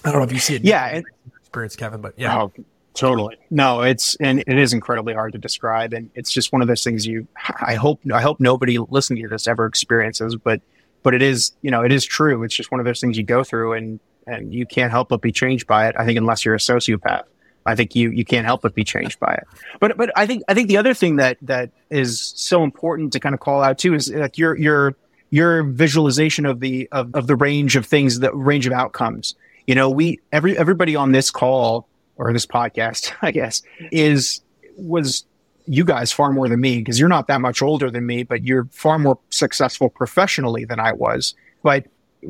[0.05, 0.65] I don't know if you see it.
[0.65, 1.07] Yeah, and-
[1.41, 2.43] experience, Kevin, but yeah.
[2.43, 2.53] Oh,
[2.95, 3.37] totally.
[3.51, 6.85] No, it's and it is incredibly hard to describe, and it's just one of those
[6.85, 7.27] things you.
[7.61, 10.61] I hope I hope nobody listening to this ever experiences, but
[11.03, 12.43] but it is you know it is true.
[12.43, 15.21] It's just one of those things you go through, and and you can't help but
[15.21, 15.95] be changed by it.
[15.99, 17.25] I think unless you're a sociopath,
[17.67, 19.45] I think you you can't help but be changed by it.
[19.81, 23.21] But but I think I think the other thing that that is so important to
[23.21, 24.97] kind of call out too is like your your
[25.31, 29.35] your visualization of the of, of the range of things, the range of outcomes.
[29.67, 31.89] You know, we every everybody on this call
[32.23, 34.41] or this podcast, I guess, is
[34.77, 35.27] was
[35.67, 38.45] you guys far more than me because you're not that much older than me, but
[38.45, 41.35] you're far more successful professionally than I was.
[41.63, 41.87] But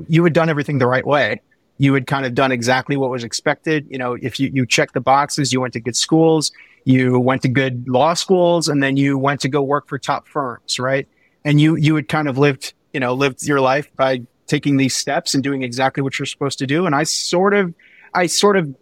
[0.09, 1.41] you had done everything the right way.
[1.79, 3.87] You had kind of done exactly what was expected.
[3.91, 6.53] You know, if you, you checked the boxes, you went to good schools,
[6.85, 10.29] you went to good law schools, and then you went to go work for top
[10.29, 11.09] firms, right?
[11.45, 14.95] And you you had kind of lived, you know, lived your life by taking these
[14.95, 16.87] steps and doing exactly what you're supposed to do.
[16.87, 17.75] And I sort of
[18.15, 18.75] I sort of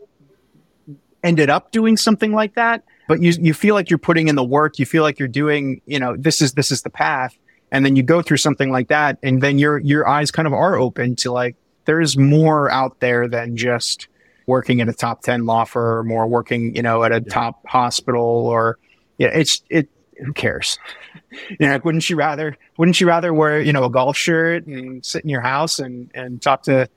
[1.23, 4.45] ended up doing something like that but you you feel like you're putting in the
[4.45, 7.37] work you feel like you're doing you know this is this is the path
[7.73, 10.53] And then you go through something like that, and then your your eyes kind of
[10.53, 14.09] are open to like there's more out there than just
[14.47, 17.33] working at a top 10 law firm or working, you know, at a yeah.
[17.33, 18.79] top hospital or
[19.19, 19.89] yeah, it's it
[20.25, 20.79] who cares?
[21.49, 24.67] you know, like, wouldn't you rather wouldn't you rather wear, you know, a golf shirt
[24.67, 26.89] and sit in your house and and talk to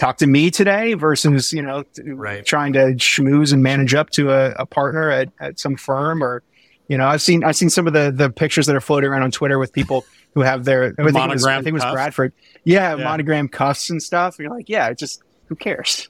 [0.00, 2.44] talk to me today versus, you know, right.
[2.44, 6.42] trying to schmooze and manage up to a, a partner at, at some firm or
[6.88, 9.22] you know, I've seen I've seen some of the the pictures that are floating around
[9.22, 11.84] on Twitter with people who have their I think, it was, I think it was
[11.84, 12.32] Bradford.
[12.64, 14.38] Yeah, yeah, monogram cuffs and stuff.
[14.38, 16.08] And you're like, yeah, it just who cares?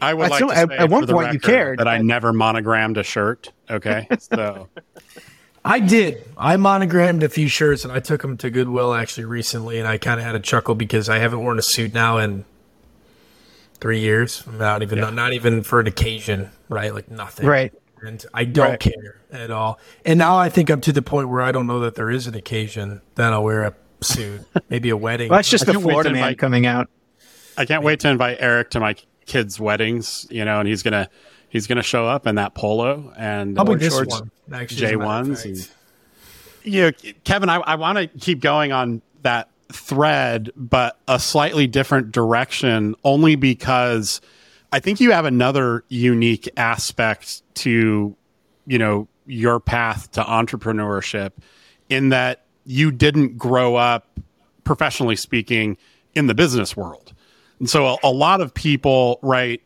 [0.00, 1.98] I would I like still, to say at, at one point you cared that I
[1.98, 3.50] never monogrammed a shirt.
[3.68, 4.68] Okay, so
[5.64, 6.24] I did.
[6.38, 9.98] I monogrammed a few shirts and I took them to Goodwill actually recently, and I
[9.98, 12.44] kind of had a chuckle because I haven't worn a suit now in
[13.80, 14.46] three years.
[14.46, 15.10] Not even yeah.
[15.10, 16.94] not even for an occasion, right?
[16.94, 17.72] Like nothing, right?
[18.02, 18.80] And I don't right.
[18.80, 19.78] care at all.
[20.04, 22.26] And now I think I'm to the point where I don't know that there is
[22.26, 25.28] an occasion that I'll wear a suit, maybe a wedding.
[25.28, 26.88] well, that's just the Florida man invite, coming out.
[27.56, 31.10] I can't wait to invite Eric to my kids' weddings, you know, and he's gonna
[31.48, 35.70] he's gonna show up in that polo and How uh, about shorts, one, J ones.
[36.62, 36.92] You know,
[37.24, 42.94] Kevin, I, I want to keep going on that thread, but a slightly different direction,
[43.04, 44.20] only because
[44.72, 48.16] I think you have another unique aspect to,
[48.66, 51.32] you know, your path to entrepreneurship
[51.88, 54.06] in that you didn't grow up
[54.64, 55.76] professionally speaking
[56.14, 57.12] in the business world.
[57.58, 59.62] And so a, a lot of people, right,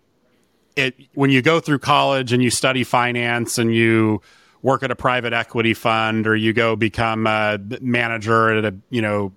[0.76, 4.20] it when you go through college and you study finance and you
[4.62, 9.02] work at a private equity fund or you go become a manager at a, you
[9.02, 9.32] know,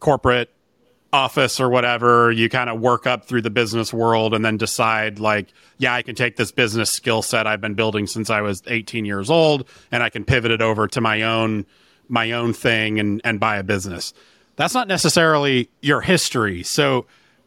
[0.00, 0.50] corporate
[1.12, 5.18] office or whatever, you kind of work up through the business world and then decide
[5.18, 8.62] like, yeah, I can take this business skill set I've been building since I was
[8.66, 11.66] 18 years old and I can pivot it over to my own
[12.10, 14.12] my own thing and and buy a business.
[14.56, 16.62] That's not necessarily your history.
[16.62, 17.06] So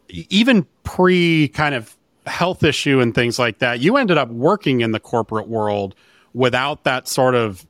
[0.09, 4.91] even pre kind of health issue and things like that, you ended up working in
[4.91, 5.95] the corporate world
[6.33, 7.65] without that sort of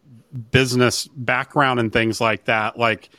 [0.52, 2.78] business background and things like that.
[2.78, 3.10] Like,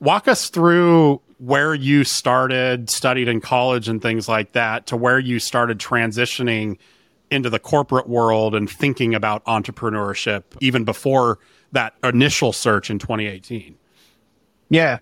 [0.00, 5.18] walk us through where you started, studied in college and things like that, to where
[5.18, 6.78] you started transitioning
[7.30, 11.38] into the corporate world and thinking about entrepreneurship even before
[11.72, 13.76] that initial search in 2018.
[14.68, 14.98] Yeah.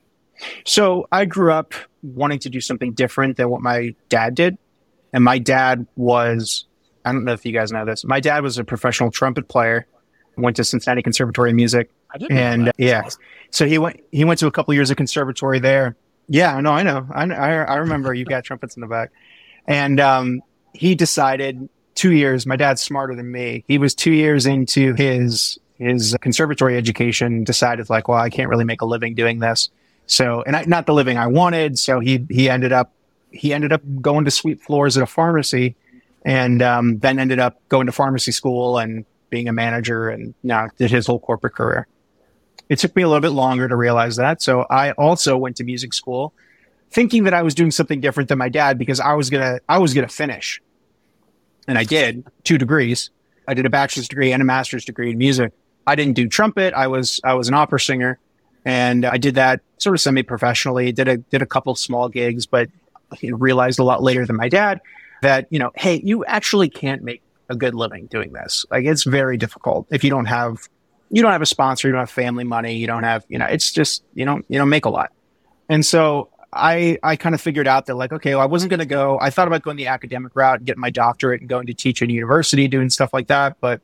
[0.65, 4.59] So I grew up wanting to do something different than what my dad did.
[5.13, 6.67] And my dad was,
[7.05, 9.87] I don't know if you guys know this, my dad was a professional trumpet player,
[10.39, 11.91] went to Cincinnati Conservatory of Music.
[12.31, 13.21] and yeah, awesome.
[13.51, 15.97] so he went, he went to a couple years of conservatory there.
[16.29, 17.07] Yeah, no, I know.
[17.13, 19.11] I, I, I remember you've got trumpets in the back.
[19.67, 23.65] And um, he decided two years, my dad's smarter than me.
[23.67, 28.65] He was two years into his his conservatory education, decided like, well, I can't really
[28.65, 29.71] make a living doing this.
[30.07, 31.79] So, and I, not the living I wanted.
[31.79, 32.93] So he, he ended up,
[33.31, 35.77] he ended up going to sweep floors at a pharmacy
[36.25, 40.69] and, um, then ended up going to pharmacy school and being a manager and now
[40.77, 41.87] did his whole corporate career.
[42.69, 44.43] It took me a little bit longer to realize that.
[44.43, 46.35] So I also went to music school
[46.91, 49.61] thinking that I was doing something different than my dad because I was going to,
[49.69, 50.61] I was going to finish.
[51.67, 53.11] And I did two degrees.
[53.47, 55.53] I did a bachelor's degree and a master's degree in music.
[55.87, 56.75] I didn't do trumpet.
[56.75, 58.19] I was, I was an opera singer
[58.65, 60.93] and I did that sort of semi-professionally.
[60.93, 62.69] Did a did a couple small gigs, but
[63.23, 64.81] realized a lot later than my dad
[65.23, 68.67] that you know, hey, you actually can't make a good living doing this.
[68.71, 70.69] Like it's very difficult if you don't have
[71.11, 73.47] you don't have a sponsor, you don't have family money, you don't have you know,
[73.47, 75.13] it's just you don't you don't make a lot.
[75.69, 78.81] And so I I kind of figured out that like okay, well, I wasn't going
[78.81, 79.19] to go.
[79.21, 82.03] I thought about going the academic route, and getting my doctorate, and going to teach
[82.03, 83.57] at a university, doing stuff like that.
[83.61, 83.81] But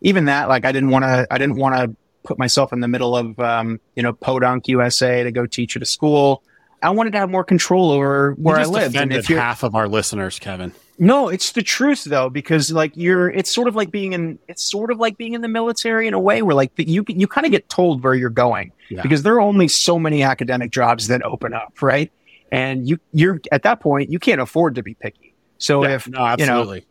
[0.00, 1.26] even that, like I didn't want to.
[1.30, 5.22] I didn't want to put myself in the middle of, um, you know, Podunk USA
[5.22, 6.42] to go teach at a school.
[6.82, 8.96] I wanted to have more control over where I live.
[8.96, 10.72] And if you're half of our listeners, Kevin.
[11.02, 14.62] No, it's the truth though, because like you're, it's sort of like being in, it's
[14.62, 17.46] sort of like being in the military in a way where like you, you kind
[17.46, 19.00] of get told where you're going yeah.
[19.00, 22.12] because there are only so many academic jobs that open up, right?
[22.52, 25.32] And you, you're at that point, you can't afford to be picky.
[25.56, 26.76] So yeah, if, no, absolutely.
[26.76, 26.86] You, know,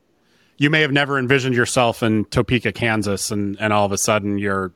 [0.58, 4.40] you may have never envisioned yourself in Topeka, Kansas, and, and all of a sudden
[4.40, 4.72] you're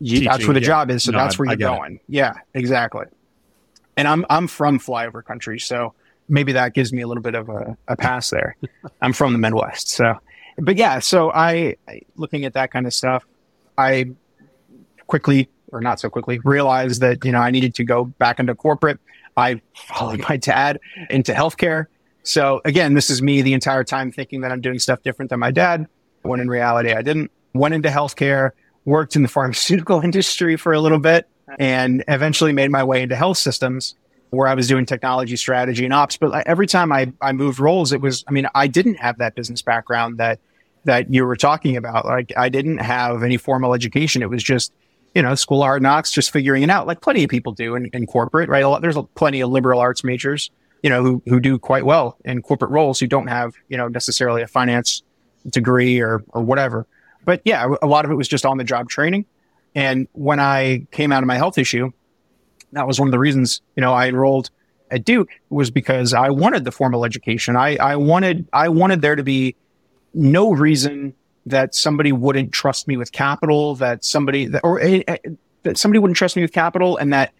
[0.00, 0.66] you, that's where the yeah.
[0.66, 1.04] job is.
[1.04, 1.96] So no, that's where you're going.
[1.96, 2.02] It.
[2.08, 3.04] Yeah, exactly.
[3.98, 5.92] And I'm I'm from flyover country, so
[6.32, 8.56] maybe that gives me a little bit of a, a pass there.
[9.02, 10.18] I'm from the Midwest, so
[10.58, 10.98] but yeah.
[10.98, 13.24] So I, I looking at that kind of stuff,
[13.78, 14.10] I
[15.06, 18.54] quickly or not so quickly realized that you know I needed to go back into
[18.54, 18.98] corporate.
[19.36, 20.80] I followed my dad
[21.10, 21.86] into healthcare.
[22.24, 25.40] So again, this is me the entire time thinking that I'm doing stuff different than
[25.40, 25.86] my dad,
[26.22, 27.30] when in reality I didn't.
[27.54, 28.52] Went into healthcare,
[28.86, 31.28] worked in the pharmaceutical industry for a little bit.
[31.58, 33.94] and eventually made my way into health systems
[34.32, 36.16] where I was doing technology strategy and ops.
[36.16, 39.34] But every time I, I moved roles, it was, I mean, I didn't have that
[39.34, 40.40] business background that,
[40.84, 42.06] that you were talking about.
[42.06, 44.22] Like I didn't have any formal education.
[44.22, 44.72] It was just,
[45.14, 47.74] you know, school of hard knocks, just figuring it out like plenty of people do
[47.74, 48.64] in, in corporate, right?
[48.64, 50.50] Lot, there's plenty of liberal arts majors,
[50.82, 53.88] you know, who, who do quite well in corporate roles who don't have, you know,
[53.88, 55.02] necessarily a finance
[55.46, 56.86] degree or, or whatever.
[57.26, 59.26] But yeah, a lot of it was just on the job training.
[59.74, 61.92] And when I came out of my health issue,
[62.72, 64.50] that was one of the reasons, you know, I enrolled
[64.90, 67.56] at Duke was because I wanted the formal education.
[67.56, 69.56] I, I wanted, I wanted there to be
[70.14, 71.14] no reason
[71.46, 75.16] that somebody wouldn't trust me with capital, that somebody that, or uh,
[75.62, 77.32] that somebody wouldn't trust me with capital and that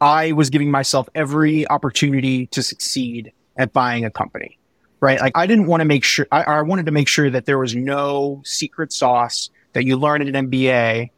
[0.00, 4.58] I was giving myself every opportunity to succeed at buying a company.
[5.00, 5.20] Right.
[5.20, 7.58] Like I didn't want to make sure, I, I wanted to make sure that there
[7.58, 11.10] was no secret sauce that you learn at an MBA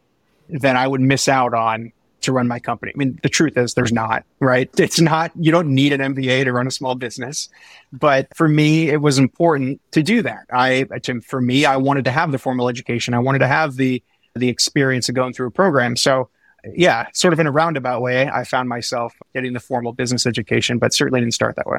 [0.50, 1.92] that I would miss out on
[2.22, 2.92] to run my company.
[2.94, 4.68] I mean, the truth is there's not, right?
[4.78, 7.48] It's not, you don't need an MBA to run a small business.
[7.92, 10.46] But for me, it was important to do that.
[10.52, 13.14] I, to, for me, I wanted to have the formal education.
[13.14, 14.02] I wanted to have the,
[14.34, 15.96] the experience of going through a program.
[15.96, 16.28] So
[16.74, 20.78] yeah, sort of in a roundabout way, I found myself getting the formal business education,
[20.78, 21.78] but certainly didn't start that way.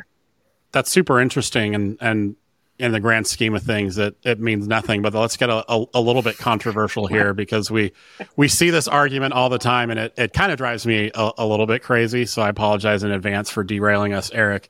[0.72, 1.76] That's super interesting.
[1.76, 2.36] And, and
[2.82, 5.02] in the grand scheme of things, it, it means nothing.
[5.02, 7.92] But let's get a, a, a little bit controversial here because we
[8.36, 11.32] we see this argument all the time, and it, it kind of drives me a,
[11.38, 12.26] a little bit crazy.
[12.26, 14.68] So I apologize in advance for derailing us, Eric.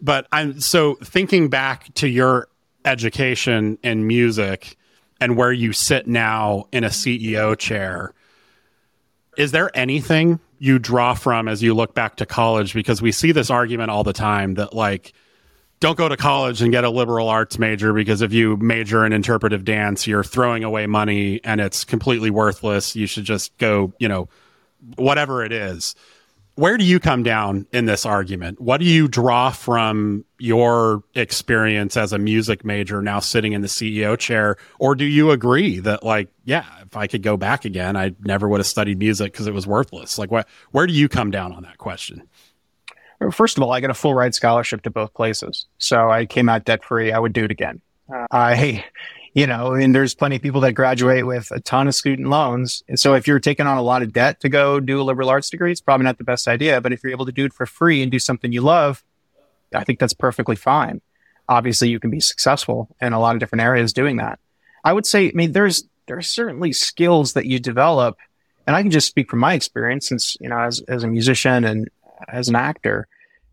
[0.00, 2.48] But I'm so thinking back to your
[2.84, 4.76] education in music
[5.20, 8.14] and where you sit now in a CEO chair.
[9.36, 12.74] Is there anything you draw from as you look back to college?
[12.74, 15.12] Because we see this argument all the time that like
[15.82, 19.12] don't go to college and get a liberal arts major because if you major in
[19.12, 22.94] interpretive dance, you're throwing away money and it's completely worthless.
[22.94, 24.28] You should just go, you know,
[24.94, 25.96] whatever it is.
[26.54, 28.60] Where do you come down in this argument?
[28.60, 33.68] What do you draw from your experience as a music major now sitting in the
[33.68, 34.58] CEO chair?
[34.78, 38.48] Or do you agree that, like, yeah, if I could go back again, I never
[38.48, 40.16] would have studied music because it was worthless?
[40.16, 42.28] Like, what, where do you come down on that question?
[43.30, 45.66] First of all, I got a full ride scholarship to both places.
[45.78, 47.12] So I came out debt free.
[47.12, 47.80] I would do it again.
[48.12, 48.84] Uh, I,
[49.34, 52.82] you know, and there's plenty of people that graduate with a ton of student loans.
[52.88, 55.30] And so if you're taking on a lot of debt to go do a liberal
[55.30, 56.80] arts degree, it's probably not the best idea.
[56.80, 59.02] But if you're able to do it for free and do something you love,
[59.74, 61.00] I think that's perfectly fine.
[61.48, 64.38] Obviously, you can be successful in a lot of different areas doing that.
[64.84, 68.16] I would say, I mean, there's, there's certainly skills that you develop.
[68.66, 71.64] And I can just speak from my experience since, you know, as, as a musician
[71.64, 71.88] and
[72.28, 73.06] as an actor,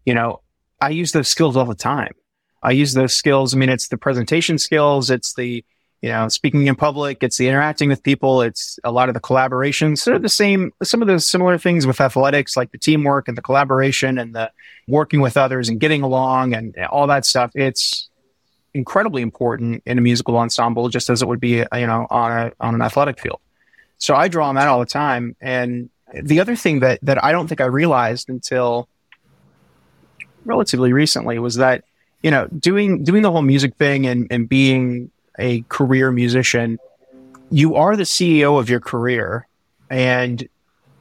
[0.05, 0.41] you know,
[0.81, 2.13] I use those skills all the time.
[2.61, 3.53] I use those skills.
[3.53, 5.09] I mean, it's the presentation skills.
[5.09, 5.63] It's the,
[6.01, 7.23] you know, speaking in public.
[7.23, 8.41] It's the interacting with people.
[8.41, 9.99] It's a lot of the collaborations.
[9.99, 13.37] Sort of the same, some of the similar things with athletics, like the teamwork and
[13.37, 14.51] the collaboration and the
[14.87, 17.51] working with others and getting along and all that stuff.
[17.55, 18.09] It's
[18.73, 22.51] incredibly important in a musical ensemble, just as it would be, you know, on a,
[22.59, 23.39] on an athletic field.
[23.97, 25.35] So I draw on that all the time.
[25.41, 28.87] And the other thing that, that I don't think I realized until
[30.45, 31.83] relatively recently was that
[32.23, 36.79] you know doing doing the whole music thing and, and being a career musician
[37.51, 39.47] you are the ceo of your career.
[39.89, 40.47] And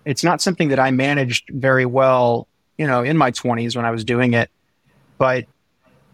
[0.05, 3.91] it's not something that i managed very well you know in my 20s when i
[3.91, 4.51] was doing it.
[5.19, 5.47] But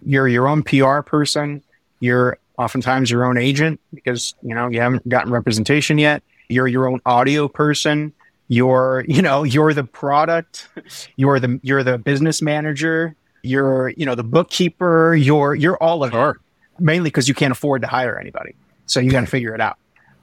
[0.04, 1.62] you're your own pr person.
[2.00, 6.22] You're oftentimes your own agent because you know you haven't gotten representation yet.
[6.48, 8.12] You're your own audio person
[8.54, 10.68] you're you know you're the product
[11.16, 16.12] you're the you're the business manager you're you know the bookkeeper you're you're all of
[16.12, 16.30] sure.
[16.30, 16.36] it
[16.78, 18.54] mainly because you can't afford to hire anybody.
[18.86, 19.76] So you got to figure it out.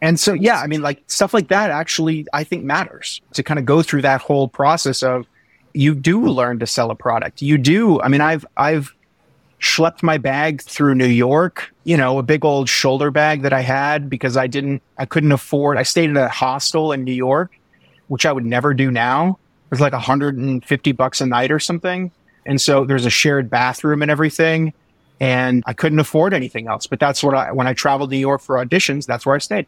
[0.04, 3.60] And so yeah i mean like stuff like that actually i think matters to kind
[3.60, 5.28] of go through that whole process of
[5.76, 7.44] you do learn to sell a product.
[7.44, 8.96] You do i mean i've i've
[9.60, 13.62] schlepped my bag through new york you know a big old shoulder bag that i
[13.62, 17.56] had because i didn't i couldn't afford i stayed in a hostel in new york
[18.12, 19.30] which I would never do now.
[19.30, 22.12] It was like 150 bucks a night or something.
[22.46, 24.74] And so there's a shared bathroom and everything.
[25.22, 26.88] And I couldn't afford anything else.
[26.88, 29.38] But that's what I, when I traveled to New York for auditions, that's where I
[29.38, 29.66] stayed.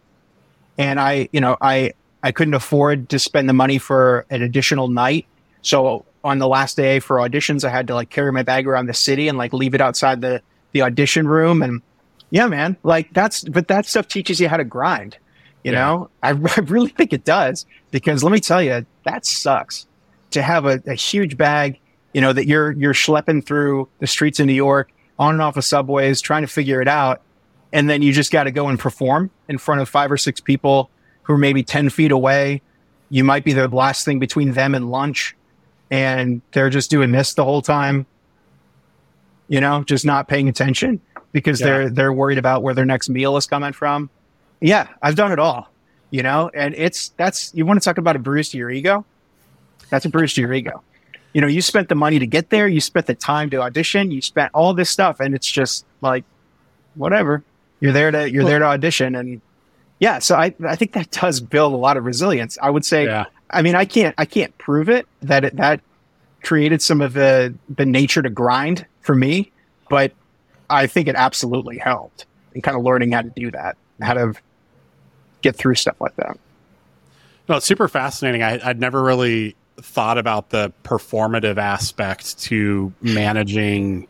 [0.78, 4.89] And I, you know, I, I couldn't afford to spend the money for an additional
[4.89, 5.26] night.
[5.62, 8.88] So on the last day for auditions, I had to like carry my bag around
[8.88, 10.41] the city and like leave it outside the,
[10.74, 11.62] the audition room.
[11.62, 11.82] And
[12.30, 15.16] yeah, man, like that's, but that stuff teaches you how to grind.
[15.64, 15.80] You yeah.
[15.80, 19.88] know, I, I, really think it does because let me tell you, that sucks
[20.32, 21.80] to have a, a, huge bag,
[22.14, 25.57] you know, that you're, you're schlepping through the streets of New York on and off
[25.57, 27.22] of subways, trying to figure it out.
[27.72, 30.39] And then you just got to go and perform in front of five or six
[30.39, 30.89] people
[31.24, 32.61] who are maybe 10 feet away.
[33.09, 35.36] you might be the last thing between them and lunch
[35.93, 38.07] and they're just doing this the whole time.
[39.47, 40.99] You know, just not paying attention
[41.32, 41.68] because yeah.
[41.68, 44.09] they're they're worried about where their next meal is coming from.
[44.64, 45.70] Yeah, I've done it all.
[46.09, 49.05] You know, and it's that's you want to talk about a bruise to your ego?
[49.89, 50.82] That's a bruise to your ego.
[51.34, 54.11] You know, you spent the money to get there, you spent the time to audition,
[54.11, 56.24] you spent all this stuff, and it's just like
[56.93, 57.43] whatever.
[57.80, 59.41] You're there to you're there to audition and
[59.99, 62.57] yeah, so I I think that does build a lot of resilience.
[62.61, 63.26] I would say yeah.
[63.49, 65.82] I mean, I can't I can't prove it that it, that
[66.43, 69.51] created some of the the nature to grind for me,
[69.89, 70.11] but
[70.70, 74.34] I think it absolutely helped in kind of learning how to do that, how to
[75.44, 76.38] get through stuff like that.
[77.48, 78.41] No, it's super fascinating.
[78.41, 84.08] I, I'd never really thought about the performative aspect to managing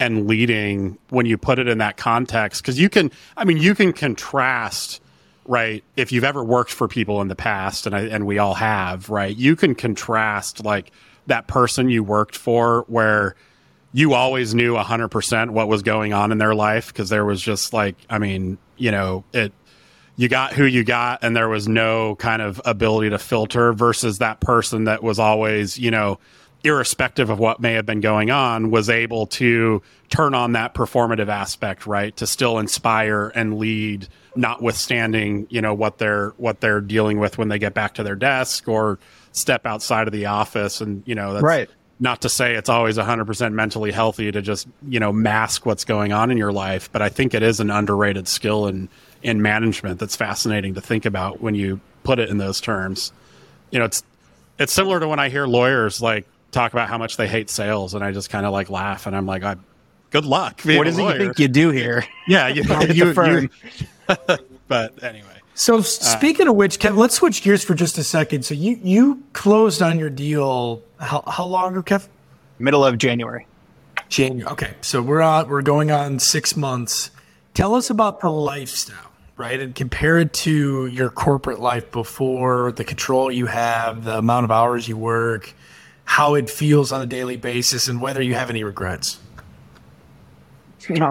[0.00, 3.74] and leading when you put it in that context because you can i mean you
[3.74, 5.00] can contrast
[5.46, 5.82] right?
[5.96, 9.10] If you've ever worked for people in the past, and I, and we all have,
[9.10, 9.36] right?
[9.36, 10.92] You can contrast like
[11.26, 13.34] that person you worked for where
[13.92, 17.72] you always knew 100% what was going on in their life because there was just
[17.72, 19.52] like i mean you know it
[20.16, 24.18] you got who you got and there was no kind of ability to filter versus
[24.18, 26.18] that person that was always you know
[26.64, 31.28] irrespective of what may have been going on was able to turn on that performative
[31.28, 34.06] aspect right to still inspire and lead
[34.36, 38.14] notwithstanding you know what they're what they're dealing with when they get back to their
[38.14, 38.98] desk or
[39.32, 40.80] step outside of the office.
[40.80, 41.68] And you know that's right.
[41.98, 46.12] not to say it's always 100% mentally healthy to just you know mask what's going
[46.12, 48.88] on in your life but i think it is an underrated skill in
[49.22, 53.12] in management that's fascinating to think about when you put it in those terms
[53.70, 54.02] you know it's
[54.58, 57.94] it's similar to when i hear lawyers like talk about how much they hate sales
[57.94, 59.56] and i just kind of like laugh and i'm like i
[60.10, 62.62] good luck what does he think you do here yeah you,
[62.92, 63.48] you, you,
[64.68, 65.28] but anyway.
[65.54, 68.44] So uh, speaking of which, Kev, let's switch gears for just a second.
[68.44, 72.08] So you you closed on your deal how how long ago, Kev?
[72.58, 73.46] Middle of January.
[74.08, 74.50] January.
[74.52, 77.10] Okay, so we're on we're going on six months.
[77.54, 79.11] Tell us about the lifestyle,
[79.42, 79.58] right?
[79.58, 84.52] And compare it to your corporate life before, the control you have, the amount of
[84.52, 85.52] hours you work,
[86.04, 89.18] how it feels on a daily basis, and whether you have any regrets.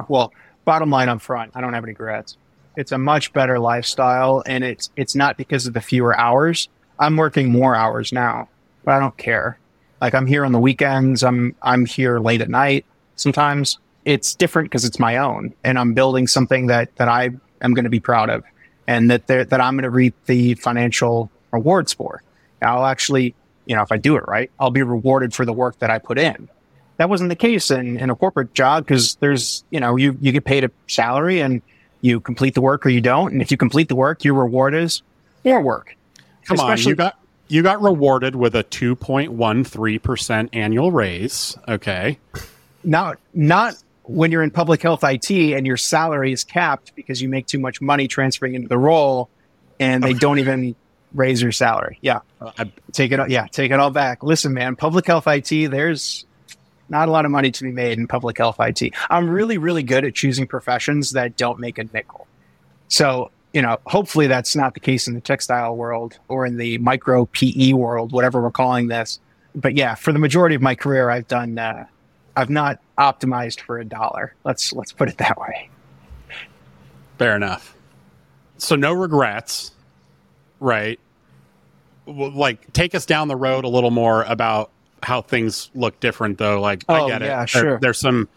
[0.08, 0.32] well,
[0.64, 2.38] bottom line up front, I don't have any regrets.
[2.78, 6.70] It's a much better lifestyle, and it's it's not because of the fewer hours.
[7.00, 8.48] I'm working more hours now,
[8.86, 9.60] but I don't care.
[10.00, 11.22] Like I'm here on the weekends.
[11.22, 12.86] I'm I'm here late at night.
[13.18, 17.32] Sometimes it's different because it's my own, and I'm building something that that I
[17.62, 18.44] am going to be proud of,
[18.88, 22.24] and that that I'm going to reap the financial rewards for.
[22.62, 23.34] I'll actually,
[23.66, 25.98] you know, if I do it right, I'll be rewarded for the work that I
[26.00, 26.48] put in.
[26.98, 30.32] That wasn't the case in, in a corporate job because there's, you know, you, you
[30.32, 31.64] get paid a salary and
[32.02, 33.34] you complete the work or you don't.
[33.34, 35.02] And if you complete the work, your reward is
[35.44, 35.96] more work.
[36.46, 41.58] Come Especially- on, you got you got rewarded with a 2.13% annual raise.
[41.68, 42.18] Okay.
[42.84, 47.30] Not not when you're in public health IT and your salary is capped because you
[47.30, 49.30] make too much money transferring into the role
[49.80, 50.76] and they don't even
[51.14, 51.98] raise your salary.
[52.02, 52.20] Yeah.
[52.40, 54.24] Uh, I, take it yeah, take it all back.
[54.24, 56.26] Listen, man, public health IT, there's
[56.90, 58.94] not a lot of money to be made in public health IT.
[59.10, 62.28] I'm really, really good at choosing professions that don't make a nickel.
[62.90, 66.78] So, you know, hopefully that's not the case in the textile world or in the
[66.80, 69.20] micro PE world, whatever we're calling this.
[69.56, 71.86] But yeah, for the majority of my career, I've done, uh,
[72.36, 74.36] I've not optimized for a dollar.
[74.44, 75.70] Let's let's put it that way.
[77.18, 77.76] Fair enough.
[78.58, 79.72] So no regrets,
[80.60, 81.00] right?
[82.06, 84.70] Like take us down the road a little more about
[85.02, 86.62] how things look different though.
[86.62, 87.50] Like oh, I get yeah, it.
[87.50, 87.62] Sure.
[87.62, 88.30] There, there's some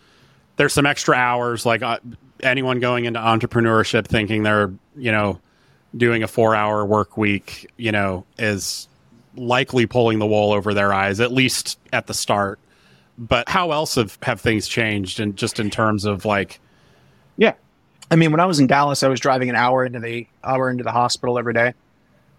[0.56, 1.66] there's some extra hours.
[1.66, 1.98] Like uh,
[2.42, 5.40] anyone going into entrepreneurship thinking they're you know
[5.96, 8.88] doing a four hour work week, you know, is
[9.36, 12.58] likely pulling the wool over their eyes at least at the start.
[13.16, 16.60] But how else have have things changed and just in terms of like
[17.36, 17.54] yeah.
[18.10, 20.70] I mean, when I was in Dallas, I was driving an hour into the hour
[20.70, 21.74] into the hospital every day.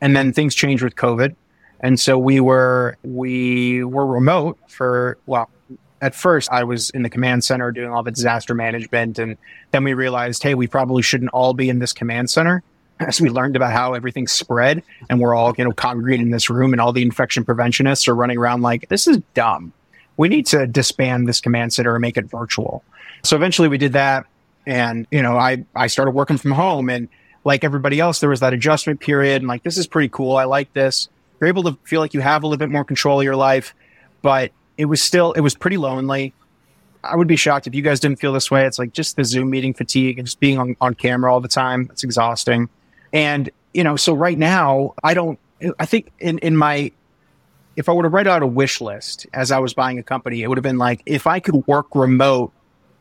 [0.01, 1.35] And then things changed with COVID.
[1.79, 5.49] And so we were we were remote for well,
[6.01, 9.37] at first I was in the command center doing all the disaster management and
[9.71, 12.63] then we realized, hey, we probably shouldn't all be in this command center.
[12.99, 16.49] As we learned about how everything spread and we're all, you know, congregating in this
[16.49, 19.73] room and all the infection preventionists are running around like, this is dumb.
[20.17, 22.83] We need to disband this command center and make it virtual.
[23.23, 24.25] So eventually we did that.
[24.65, 27.07] And, you know, I, I started working from home and
[27.43, 30.37] like everybody else, there was that adjustment period and like, this is pretty cool.
[30.37, 31.09] I like this.
[31.39, 33.75] You're able to feel like you have a little bit more control of your life,
[34.21, 36.33] but it was still it was pretty lonely.
[37.03, 38.65] I would be shocked if you guys didn't feel this way.
[38.65, 41.47] It's like just the Zoom meeting fatigue and just being on, on camera all the
[41.47, 41.87] time.
[41.91, 42.69] It's exhausting.
[43.13, 45.37] And, you know, so right now I don't
[45.79, 46.91] I think in, in my,
[47.75, 50.41] if I were to write out a wish list as I was buying a company,
[50.41, 52.51] it would have been like, if I could work remote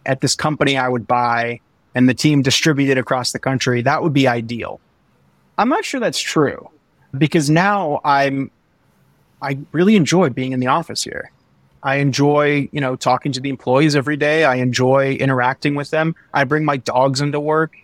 [0.06, 1.60] at this company I would buy
[1.94, 4.80] and the team distributed across the country, that would be ideal.
[5.56, 6.68] I'm not sure that's true
[7.16, 8.50] because now I'm,
[9.40, 11.30] I really enjoy being in the office here.
[11.82, 14.44] I enjoy, you know, talking to the employees every day.
[14.44, 16.16] I enjoy interacting with them.
[16.32, 17.76] I bring my dogs into work,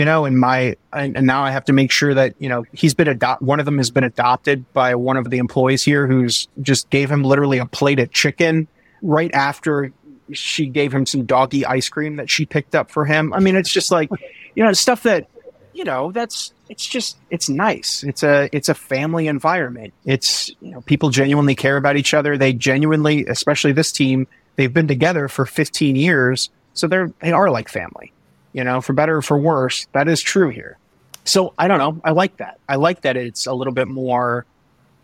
[0.00, 2.94] you know, and my, and, now I have to make sure that, you know, he's
[2.94, 3.46] been adopted.
[3.46, 7.10] One of them has been adopted by one of the employees here who's just gave
[7.10, 8.66] him literally a plate of chicken
[9.02, 9.92] right after
[10.32, 13.34] she gave him some doggy ice cream that she picked up for him.
[13.34, 14.08] I mean, it's just like,
[14.54, 15.28] you know, stuff that,
[15.74, 18.02] you know, that's it's just it's nice.
[18.02, 19.92] It's a it's a family environment.
[20.06, 22.38] It's you know, people genuinely care about each other.
[22.38, 27.50] They genuinely, especially this team, they've been together for 15 years, so they're they are
[27.50, 28.14] like family.
[28.52, 30.76] You know, for better or for worse, that is true here.
[31.24, 32.00] So I don't know.
[32.02, 32.58] I like that.
[32.68, 34.44] I like that it's a little bit more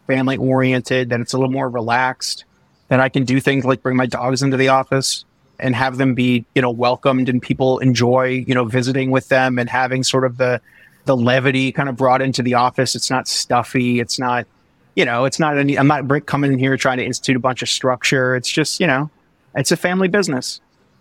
[0.07, 2.45] family oriented, that it's a little more relaxed,
[2.89, 5.25] that I can do things like bring my dogs into the office
[5.59, 9.59] and have them be, you know, welcomed and people enjoy, you know, visiting with them
[9.59, 10.61] and having sort of the
[11.07, 12.95] the levity kind of brought into the office.
[12.95, 14.01] It's not stuffy.
[14.01, 14.47] It's not,
[14.95, 17.63] you know, it's not any, I'm not coming in here trying to institute a bunch
[17.63, 18.35] of structure.
[18.37, 19.09] It's just, you know,
[19.55, 20.61] it's a family business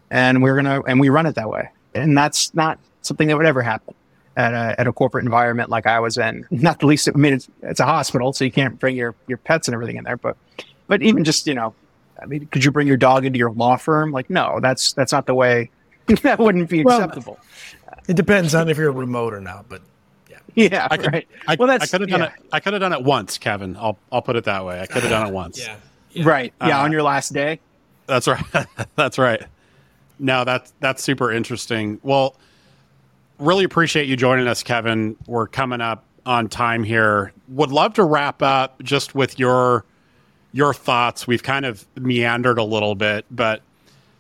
[0.10, 1.70] and we're going to, and we run it that way.
[1.96, 3.94] And that's not something that would ever happen
[4.38, 6.46] at a, at a corporate environment like I was in.
[6.52, 9.38] Not the least, I mean, it's, it's a hospital, so you can't bring your, your
[9.38, 10.36] pets and everything in there, but,
[10.88, 11.74] but even just, you know,
[12.22, 14.12] I mean, could you bring your dog into your law firm?
[14.12, 15.70] Like, no, that's that's not the way.
[16.24, 17.40] that wouldn't be acceptable.
[17.86, 19.82] Well, it depends on if you're remote or not, but
[20.30, 21.28] yeah, yeah, I could, right.
[21.48, 22.28] I, well, that's, I could have done yeah.
[22.28, 22.50] it.
[22.52, 23.76] I could have done it once, Kevin.
[23.78, 24.80] I'll I'll put it that way.
[24.80, 25.60] I could have done it once.
[25.60, 25.78] yeah.
[26.12, 26.24] yeah.
[26.26, 26.54] Right.
[26.62, 26.80] Yeah.
[26.80, 27.60] Uh, on your last day.
[28.08, 28.44] That's right.
[28.96, 29.44] that's right.
[30.20, 32.00] No, that's that's super interesting.
[32.04, 32.36] Well,
[33.40, 35.16] really appreciate you joining us, Kevin.
[35.28, 37.34] We're coming up on time here.
[37.50, 39.86] Would love to wrap up just with your
[40.52, 41.28] your thoughts.
[41.28, 43.62] We've kind of meandered a little bit, but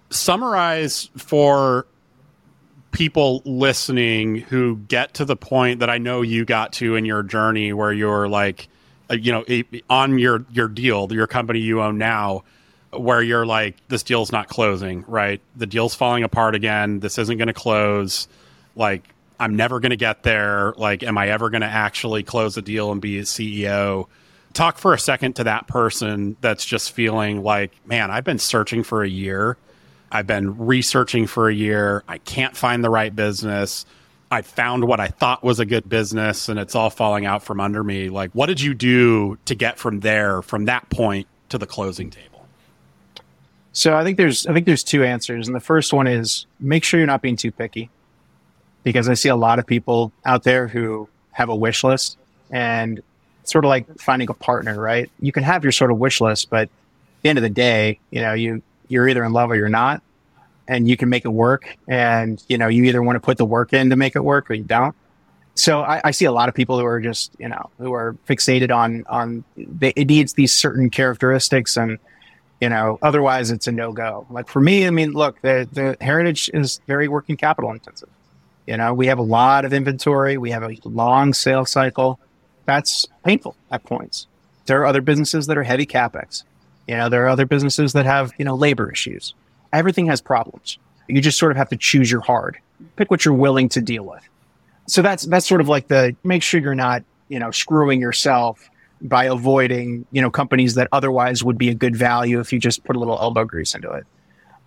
[0.09, 1.87] summarize for
[2.91, 7.23] people listening who get to the point that I know you got to in your
[7.23, 8.67] journey where you're like,
[9.09, 9.45] uh, you know,
[9.89, 12.43] on your your deal, your company you own now,
[12.99, 15.41] where you're like, this deal's not closing, right?
[15.55, 16.99] The deal's falling apart again.
[16.99, 18.27] This isn't going to close.
[18.75, 19.07] Like,
[19.39, 20.73] I'm never going to get there.
[20.77, 24.07] Like, am I ever going to actually close a deal and be a CEO?
[24.55, 28.83] talk for a second to that person that's just feeling like, man, I've been searching
[28.83, 29.57] for a year.
[30.11, 32.03] I've been researching for a year.
[32.07, 33.85] I can't find the right business.
[34.31, 37.59] I found what I thought was a good business and it's all falling out from
[37.59, 38.09] under me.
[38.09, 42.09] Like, what did you do to get from there, from that point to the closing
[42.09, 42.34] table?
[43.75, 45.47] So I think there's I think there's two answers.
[45.47, 47.89] And the first one is make sure you're not being too picky.
[48.83, 52.17] Because I see a lot of people out there who have a wish list
[52.51, 53.01] and
[53.43, 55.09] sort of like finding a partner, right?
[55.19, 56.69] You can have your sort of wish list, but at
[57.23, 60.01] the end of the day, you know, you you're either in love or you're not,
[60.67, 61.75] and you can make it work.
[61.85, 64.49] And you know, you either want to put the work in to make it work
[64.49, 64.95] or you don't.
[65.55, 68.15] So I, I see a lot of people who are just you know who are
[68.25, 71.99] fixated on on they, it needs these certain characteristics and
[72.65, 74.25] you know otherwise it's a no go.
[74.31, 78.09] Like for me, I mean, look, the the heritage is very working capital intensive.
[78.65, 82.19] You know, we have a lot of inventory, we have a long sales cycle
[82.65, 84.25] that's painful at points.
[84.65, 86.41] There are other businesses that are heavy capex.
[86.87, 89.35] You know, there are other businesses that have, you know, labor issues.
[89.71, 90.79] Everything has problems.
[91.07, 92.57] You just sort of have to choose your hard.
[92.95, 94.27] Pick what you're willing to deal with.
[94.87, 98.71] So that's that's sort of like the make sure you're not, you know, screwing yourself
[99.07, 102.83] by avoiding, you know, companies that otherwise would be a good value if you just
[102.83, 104.05] put a little elbow grease into it.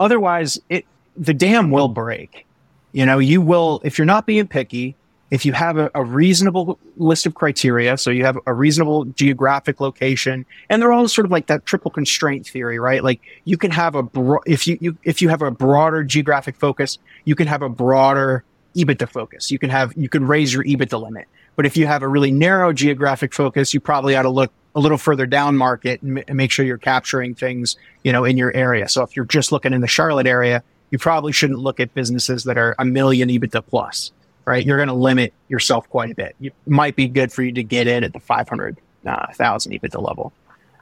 [0.00, 0.84] Otherwise, it
[1.16, 2.46] the dam will break.
[2.92, 4.96] You know, you will if you're not being picky,
[5.30, 9.80] if you have a, a, reasonable list of criteria, so you have a reasonable geographic
[9.80, 13.04] location, and they're all sort of like that triple constraint theory, right?
[13.04, 16.56] Like you can have a bro- if you, you if you have a broader geographic
[16.56, 19.50] focus, you can have a broader EBITDA focus.
[19.50, 21.26] You can have you can raise your EBITDA limit.
[21.58, 24.80] But if you have a really narrow geographic focus, you probably ought to look a
[24.80, 28.54] little further down market and, m- make sure you're capturing things, you know, in your
[28.54, 28.88] area.
[28.88, 32.44] So if you're just looking in the Charlotte area, you probably shouldn't look at businesses
[32.44, 34.12] that are a million EBITDA plus
[34.44, 34.64] right?
[34.64, 36.34] You're going to limit yourself quite a bit.
[36.40, 40.32] It might be good for you to get in at the 500,000 uh, EBITDA level.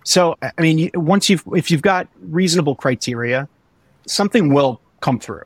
[0.05, 3.49] So, I mean, once you've, if you've got reasonable criteria,
[4.07, 5.43] something will come through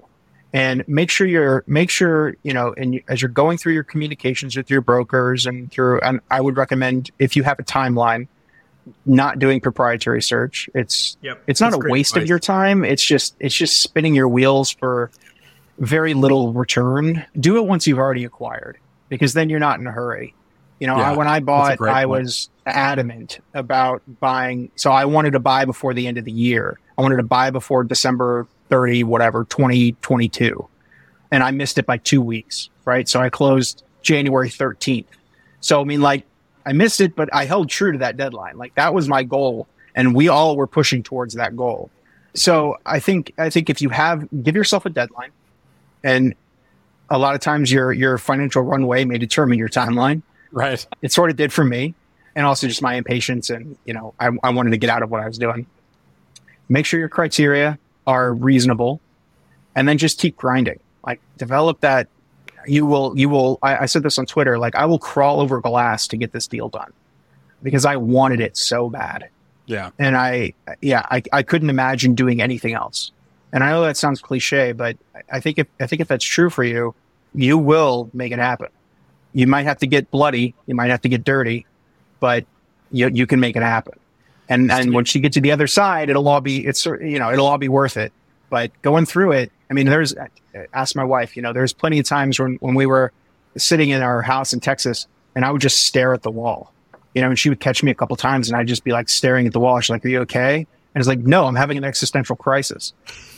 [0.53, 4.57] and make sure you're, make sure, you know, and as you're going through your communications
[4.57, 8.28] with your brokers and through, and I would recommend if you have a timeline,
[9.07, 10.68] not doing proprietary search.
[10.74, 12.22] It's, yep, it's not a waste advice.
[12.24, 12.84] of your time.
[12.84, 15.11] It's just, it's just spinning your wheels for,
[15.80, 18.76] very little return, do it once you've already acquired
[19.09, 20.34] because then you're not in a hurry.
[20.78, 22.09] You know, Yeah, I, when I bought, I point.
[22.11, 24.70] was adamant about buying.
[24.76, 26.78] So I wanted to buy before the end of the year.
[26.98, 30.68] I wanted to buy before December 30, whatever, 2022.
[31.30, 33.08] And I missed it by two weeks, right?
[33.08, 35.06] So I closed January 13th.
[35.60, 36.24] So, I mean, like,
[36.64, 38.56] I missed it, but I held true to that deadline.
[38.56, 39.66] Like, that was my goal.
[39.94, 41.90] And we all were pushing towards that goal.
[42.34, 45.30] So I think, I think if you have, give yourself a deadline
[46.02, 46.34] and
[47.10, 50.84] a lot of times your, your financial runway may determine your timeline Right.
[51.02, 51.94] it sort of did for me
[52.34, 55.10] and also just my impatience and you know I, I wanted to get out of
[55.10, 55.66] what i was doing
[56.68, 57.78] make sure your criteria
[58.11, 59.00] are reasonable
[59.74, 62.04] and then just keep grinding like develop that
[62.66, 65.61] you will you will I, I said this on twitter like i will crawl over
[65.61, 66.92] glass to get this deal done
[67.62, 69.28] because i wanted it so bad
[69.66, 69.90] Yeah.
[69.98, 73.12] and I, yeah, I, I couldn't imagine doing anything else.
[73.52, 74.96] And I know that sounds cliche, but
[75.30, 76.94] I think if I think if that's true for you,
[77.34, 78.68] you will make it happen.
[79.32, 81.66] You might have to get bloody, you might have to get dirty,
[82.18, 82.44] but
[82.90, 83.94] you you can make it happen.
[84.51, 87.32] And and once you get to the other side, it'll all be it's you know
[87.32, 88.12] it'll all be worth it.
[88.51, 90.14] But going through it, I mean, there's
[90.74, 91.36] ask my wife.
[91.36, 93.12] You know, there's plenty of times when when we were
[93.57, 96.72] sitting in our house in Texas, and I would just stare at the wall
[97.14, 99.09] you know, and she would catch me a couple times and I'd just be like
[99.09, 99.80] staring at the wall.
[99.80, 100.59] She's like, Are you okay?
[100.59, 102.92] And it's like, No, I'm having an existential crisis.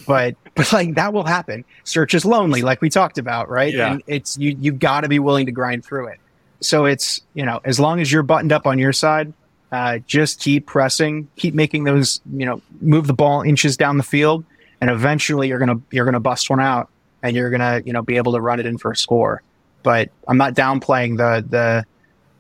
[0.07, 1.65] But but like that will happen.
[1.85, 3.73] Search is lonely, like we talked about, right?
[3.73, 3.93] Yeah.
[3.93, 6.19] And it's you you gotta be willing to grind through it.
[6.61, 9.33] So it's, you know, as long as you're buttoned up on your side,
[9.73, 14.03] uh, just keep pressing, keep making those, you know, move the ball inches down the
[14.03, 14.45] field,
[14.81, 16.91] and eventually you're gonna you're gonna bust one out
[17.23, 19.43] and you're gonna, you know, be able to run it in for a score.
[19.83, 21.85] But I'm not downplaying the the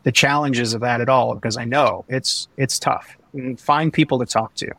[0.02, 3.16] the challenges of that at all because I know it's it's tough.
[3.32, 4.70] And find people to talk to.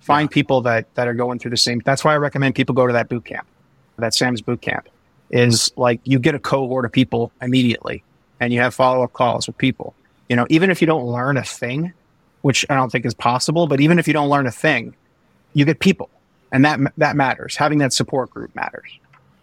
[0.00, 1.80] Find people that that are going through the same.
[1.84, 3.46] That's why I recommend people go to that boot camp.
[3.98, 4.88] That Sam's boot camp
[5.30, 8.02] is like you get a cohort of people immediately
[8.40, 9.94] and you have follow up calls with people.
[10.32, 11.92] You know, even if you don't learn a thing,
[12.40, 14.94] which I don't think is possible, but even if you don't learn a thing,
[15.52, 16.08] you get people,
[16.50, 17.54] and that that matters.
[17.54, 18.88] Having that support group matters.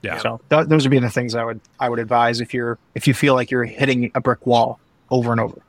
[0.02, 0.18] Yeah.
[0.18, 3.06] So th- those would be the things I would I would advise if you're if
[3.08, 4.80] you feel like you're hitting a brick wall
[5.12, 5.62] over and over.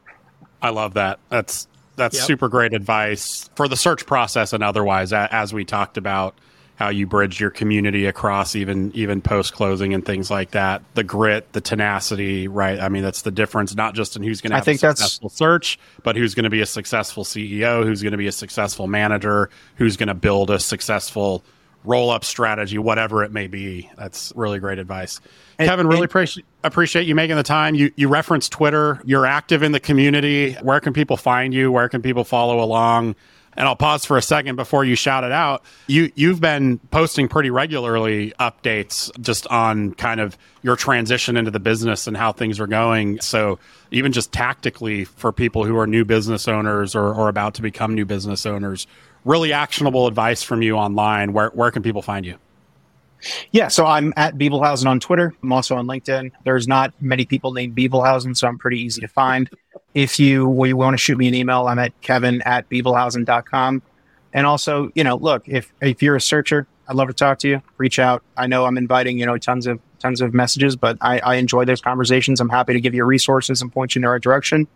[0.63, 1.19] I love that.
[1.29, 2.25] That's that's Yep.
[2.27, 5.13] super great advice for the search process and otherwise.
[5.13, 6.35] As we talked about
[6.81, 10.83] how you bridge your community across even even post closing and things like that.
[10.95, 12.81] The grit, the tenacity, right?
[12.81, 13.75] I mean, that's the difference.
[13.77, 16.35] Not just in who's going to I have think a that's- successful search, but who's
[16.35, 20.07] going to be a successful CEO, who's going to be a successful manager, who's going
[20.09, 21.45] to build a successful
[21.85, 23.91] roll up strategy, whatever it may be.
[23.97, 25.21] That's really great advice.
[25.59, 27.75] And- Kevin, really and- appreciate appreciate you making the time.
[27.75, 29.03] You you referenced Twitter.
[29.05, 30.55] You're active in the community.
[30.63, 31.71] Where can people find you?
[31.71, 33.17] Where can people follow along?
[33.57, 35.63] And I'll pause for a second before you shout it out.
[35.87, 41.61] You you've been posting pretty regularly updates just on kind of your transition into the
[41.61, 43.21] business and how things are going.
[43.21, 43.59] So
[43.91, 47.95] even just tactically for people who are new business owners or, or about to become
[47.95, 48.87] new business owners,
[49.25, 51.33] really actionable advice from you online.
[51.33, 52.37] Where where can people find you?
[53.53, 55.35] Yeah, so I'm at Bibelhausen on Twitter.
[55.43, 56.33] I'm also on LinkedIn.
[56.45, 59.51] There's not many people named Bibelhausen, so I'm pretty easy to find.
[59.95, 63.83] If you, well, you want to shoot me an email, I'm at kevin at bibelhausen.com.
[64.33, 67.49] And also, you know, look, if, if you're a searcher, I'd love to talk to
[67.49, 67.63] you.
[67.79, 68.23] Reach out.
[68.37, 71.65] I know I'm inviting, you know, tons of tons of messages, but I, I enjoy
[71.65, 72.41] those conversations.
[72.41, 74.67] I'm happy to give you resources and point you in the right direction.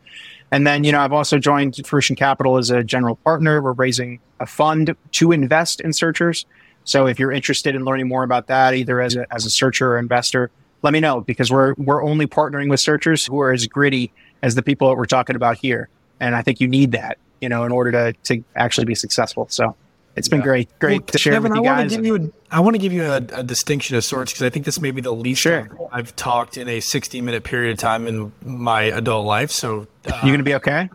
[0.53, 3.61] And then, you know, I've also joined Fruition Capital as a general partner.
[3.61, 6.47] We're raising a fund to invest in searchers.
[6.85, 9.93] So if you're interested in learning more about that, either as a, as a searcher
[9.93, 10.51] or investor,
[10.82, 14.12] let me know because we're we're only partnering with searchers who are as gritty
[14.43, 15.89] as the people that we're talking about here.
[16.20, 19.47] And I think you need that, you know, in order to to actually be successful.
[19.49, 19.74] So
[20.16, 21.91] it's been great, great Well, to share Kevin, with you I want guys.
[21.91, 24.43] to give you a, I want to give you a, a distinction of sorts because
[24.45, 25.68] I think this may be the least Sure.
[25.91, 29.51] I've talked in a 60 minute period of time in my adult life.
[29.51, 30.91] So uh, you gonna be okay?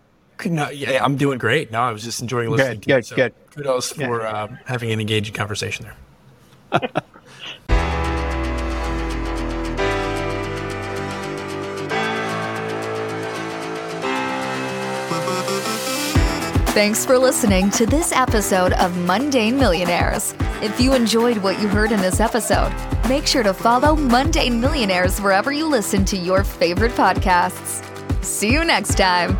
[0.45, 1.71] No, yeah, I'm doing great.
[1.71, 2.79] No, I was just enjoying listening.
[2.79, 3.33] Good, to it, good, so good.
[3.51, 5.95] Kudos for uh, having an engaging conversation there.
[16.79, 20.33] Thanks for listening to this episode of Mundane Millionaires.
[20.61, 22.73] If you enjoyed what you heard in this episode,
[23.09, 27.83] make sure to follow Mundane Millionaires wherever you listen to your favorite podcasts.
[28.23, 29.37] See you next time.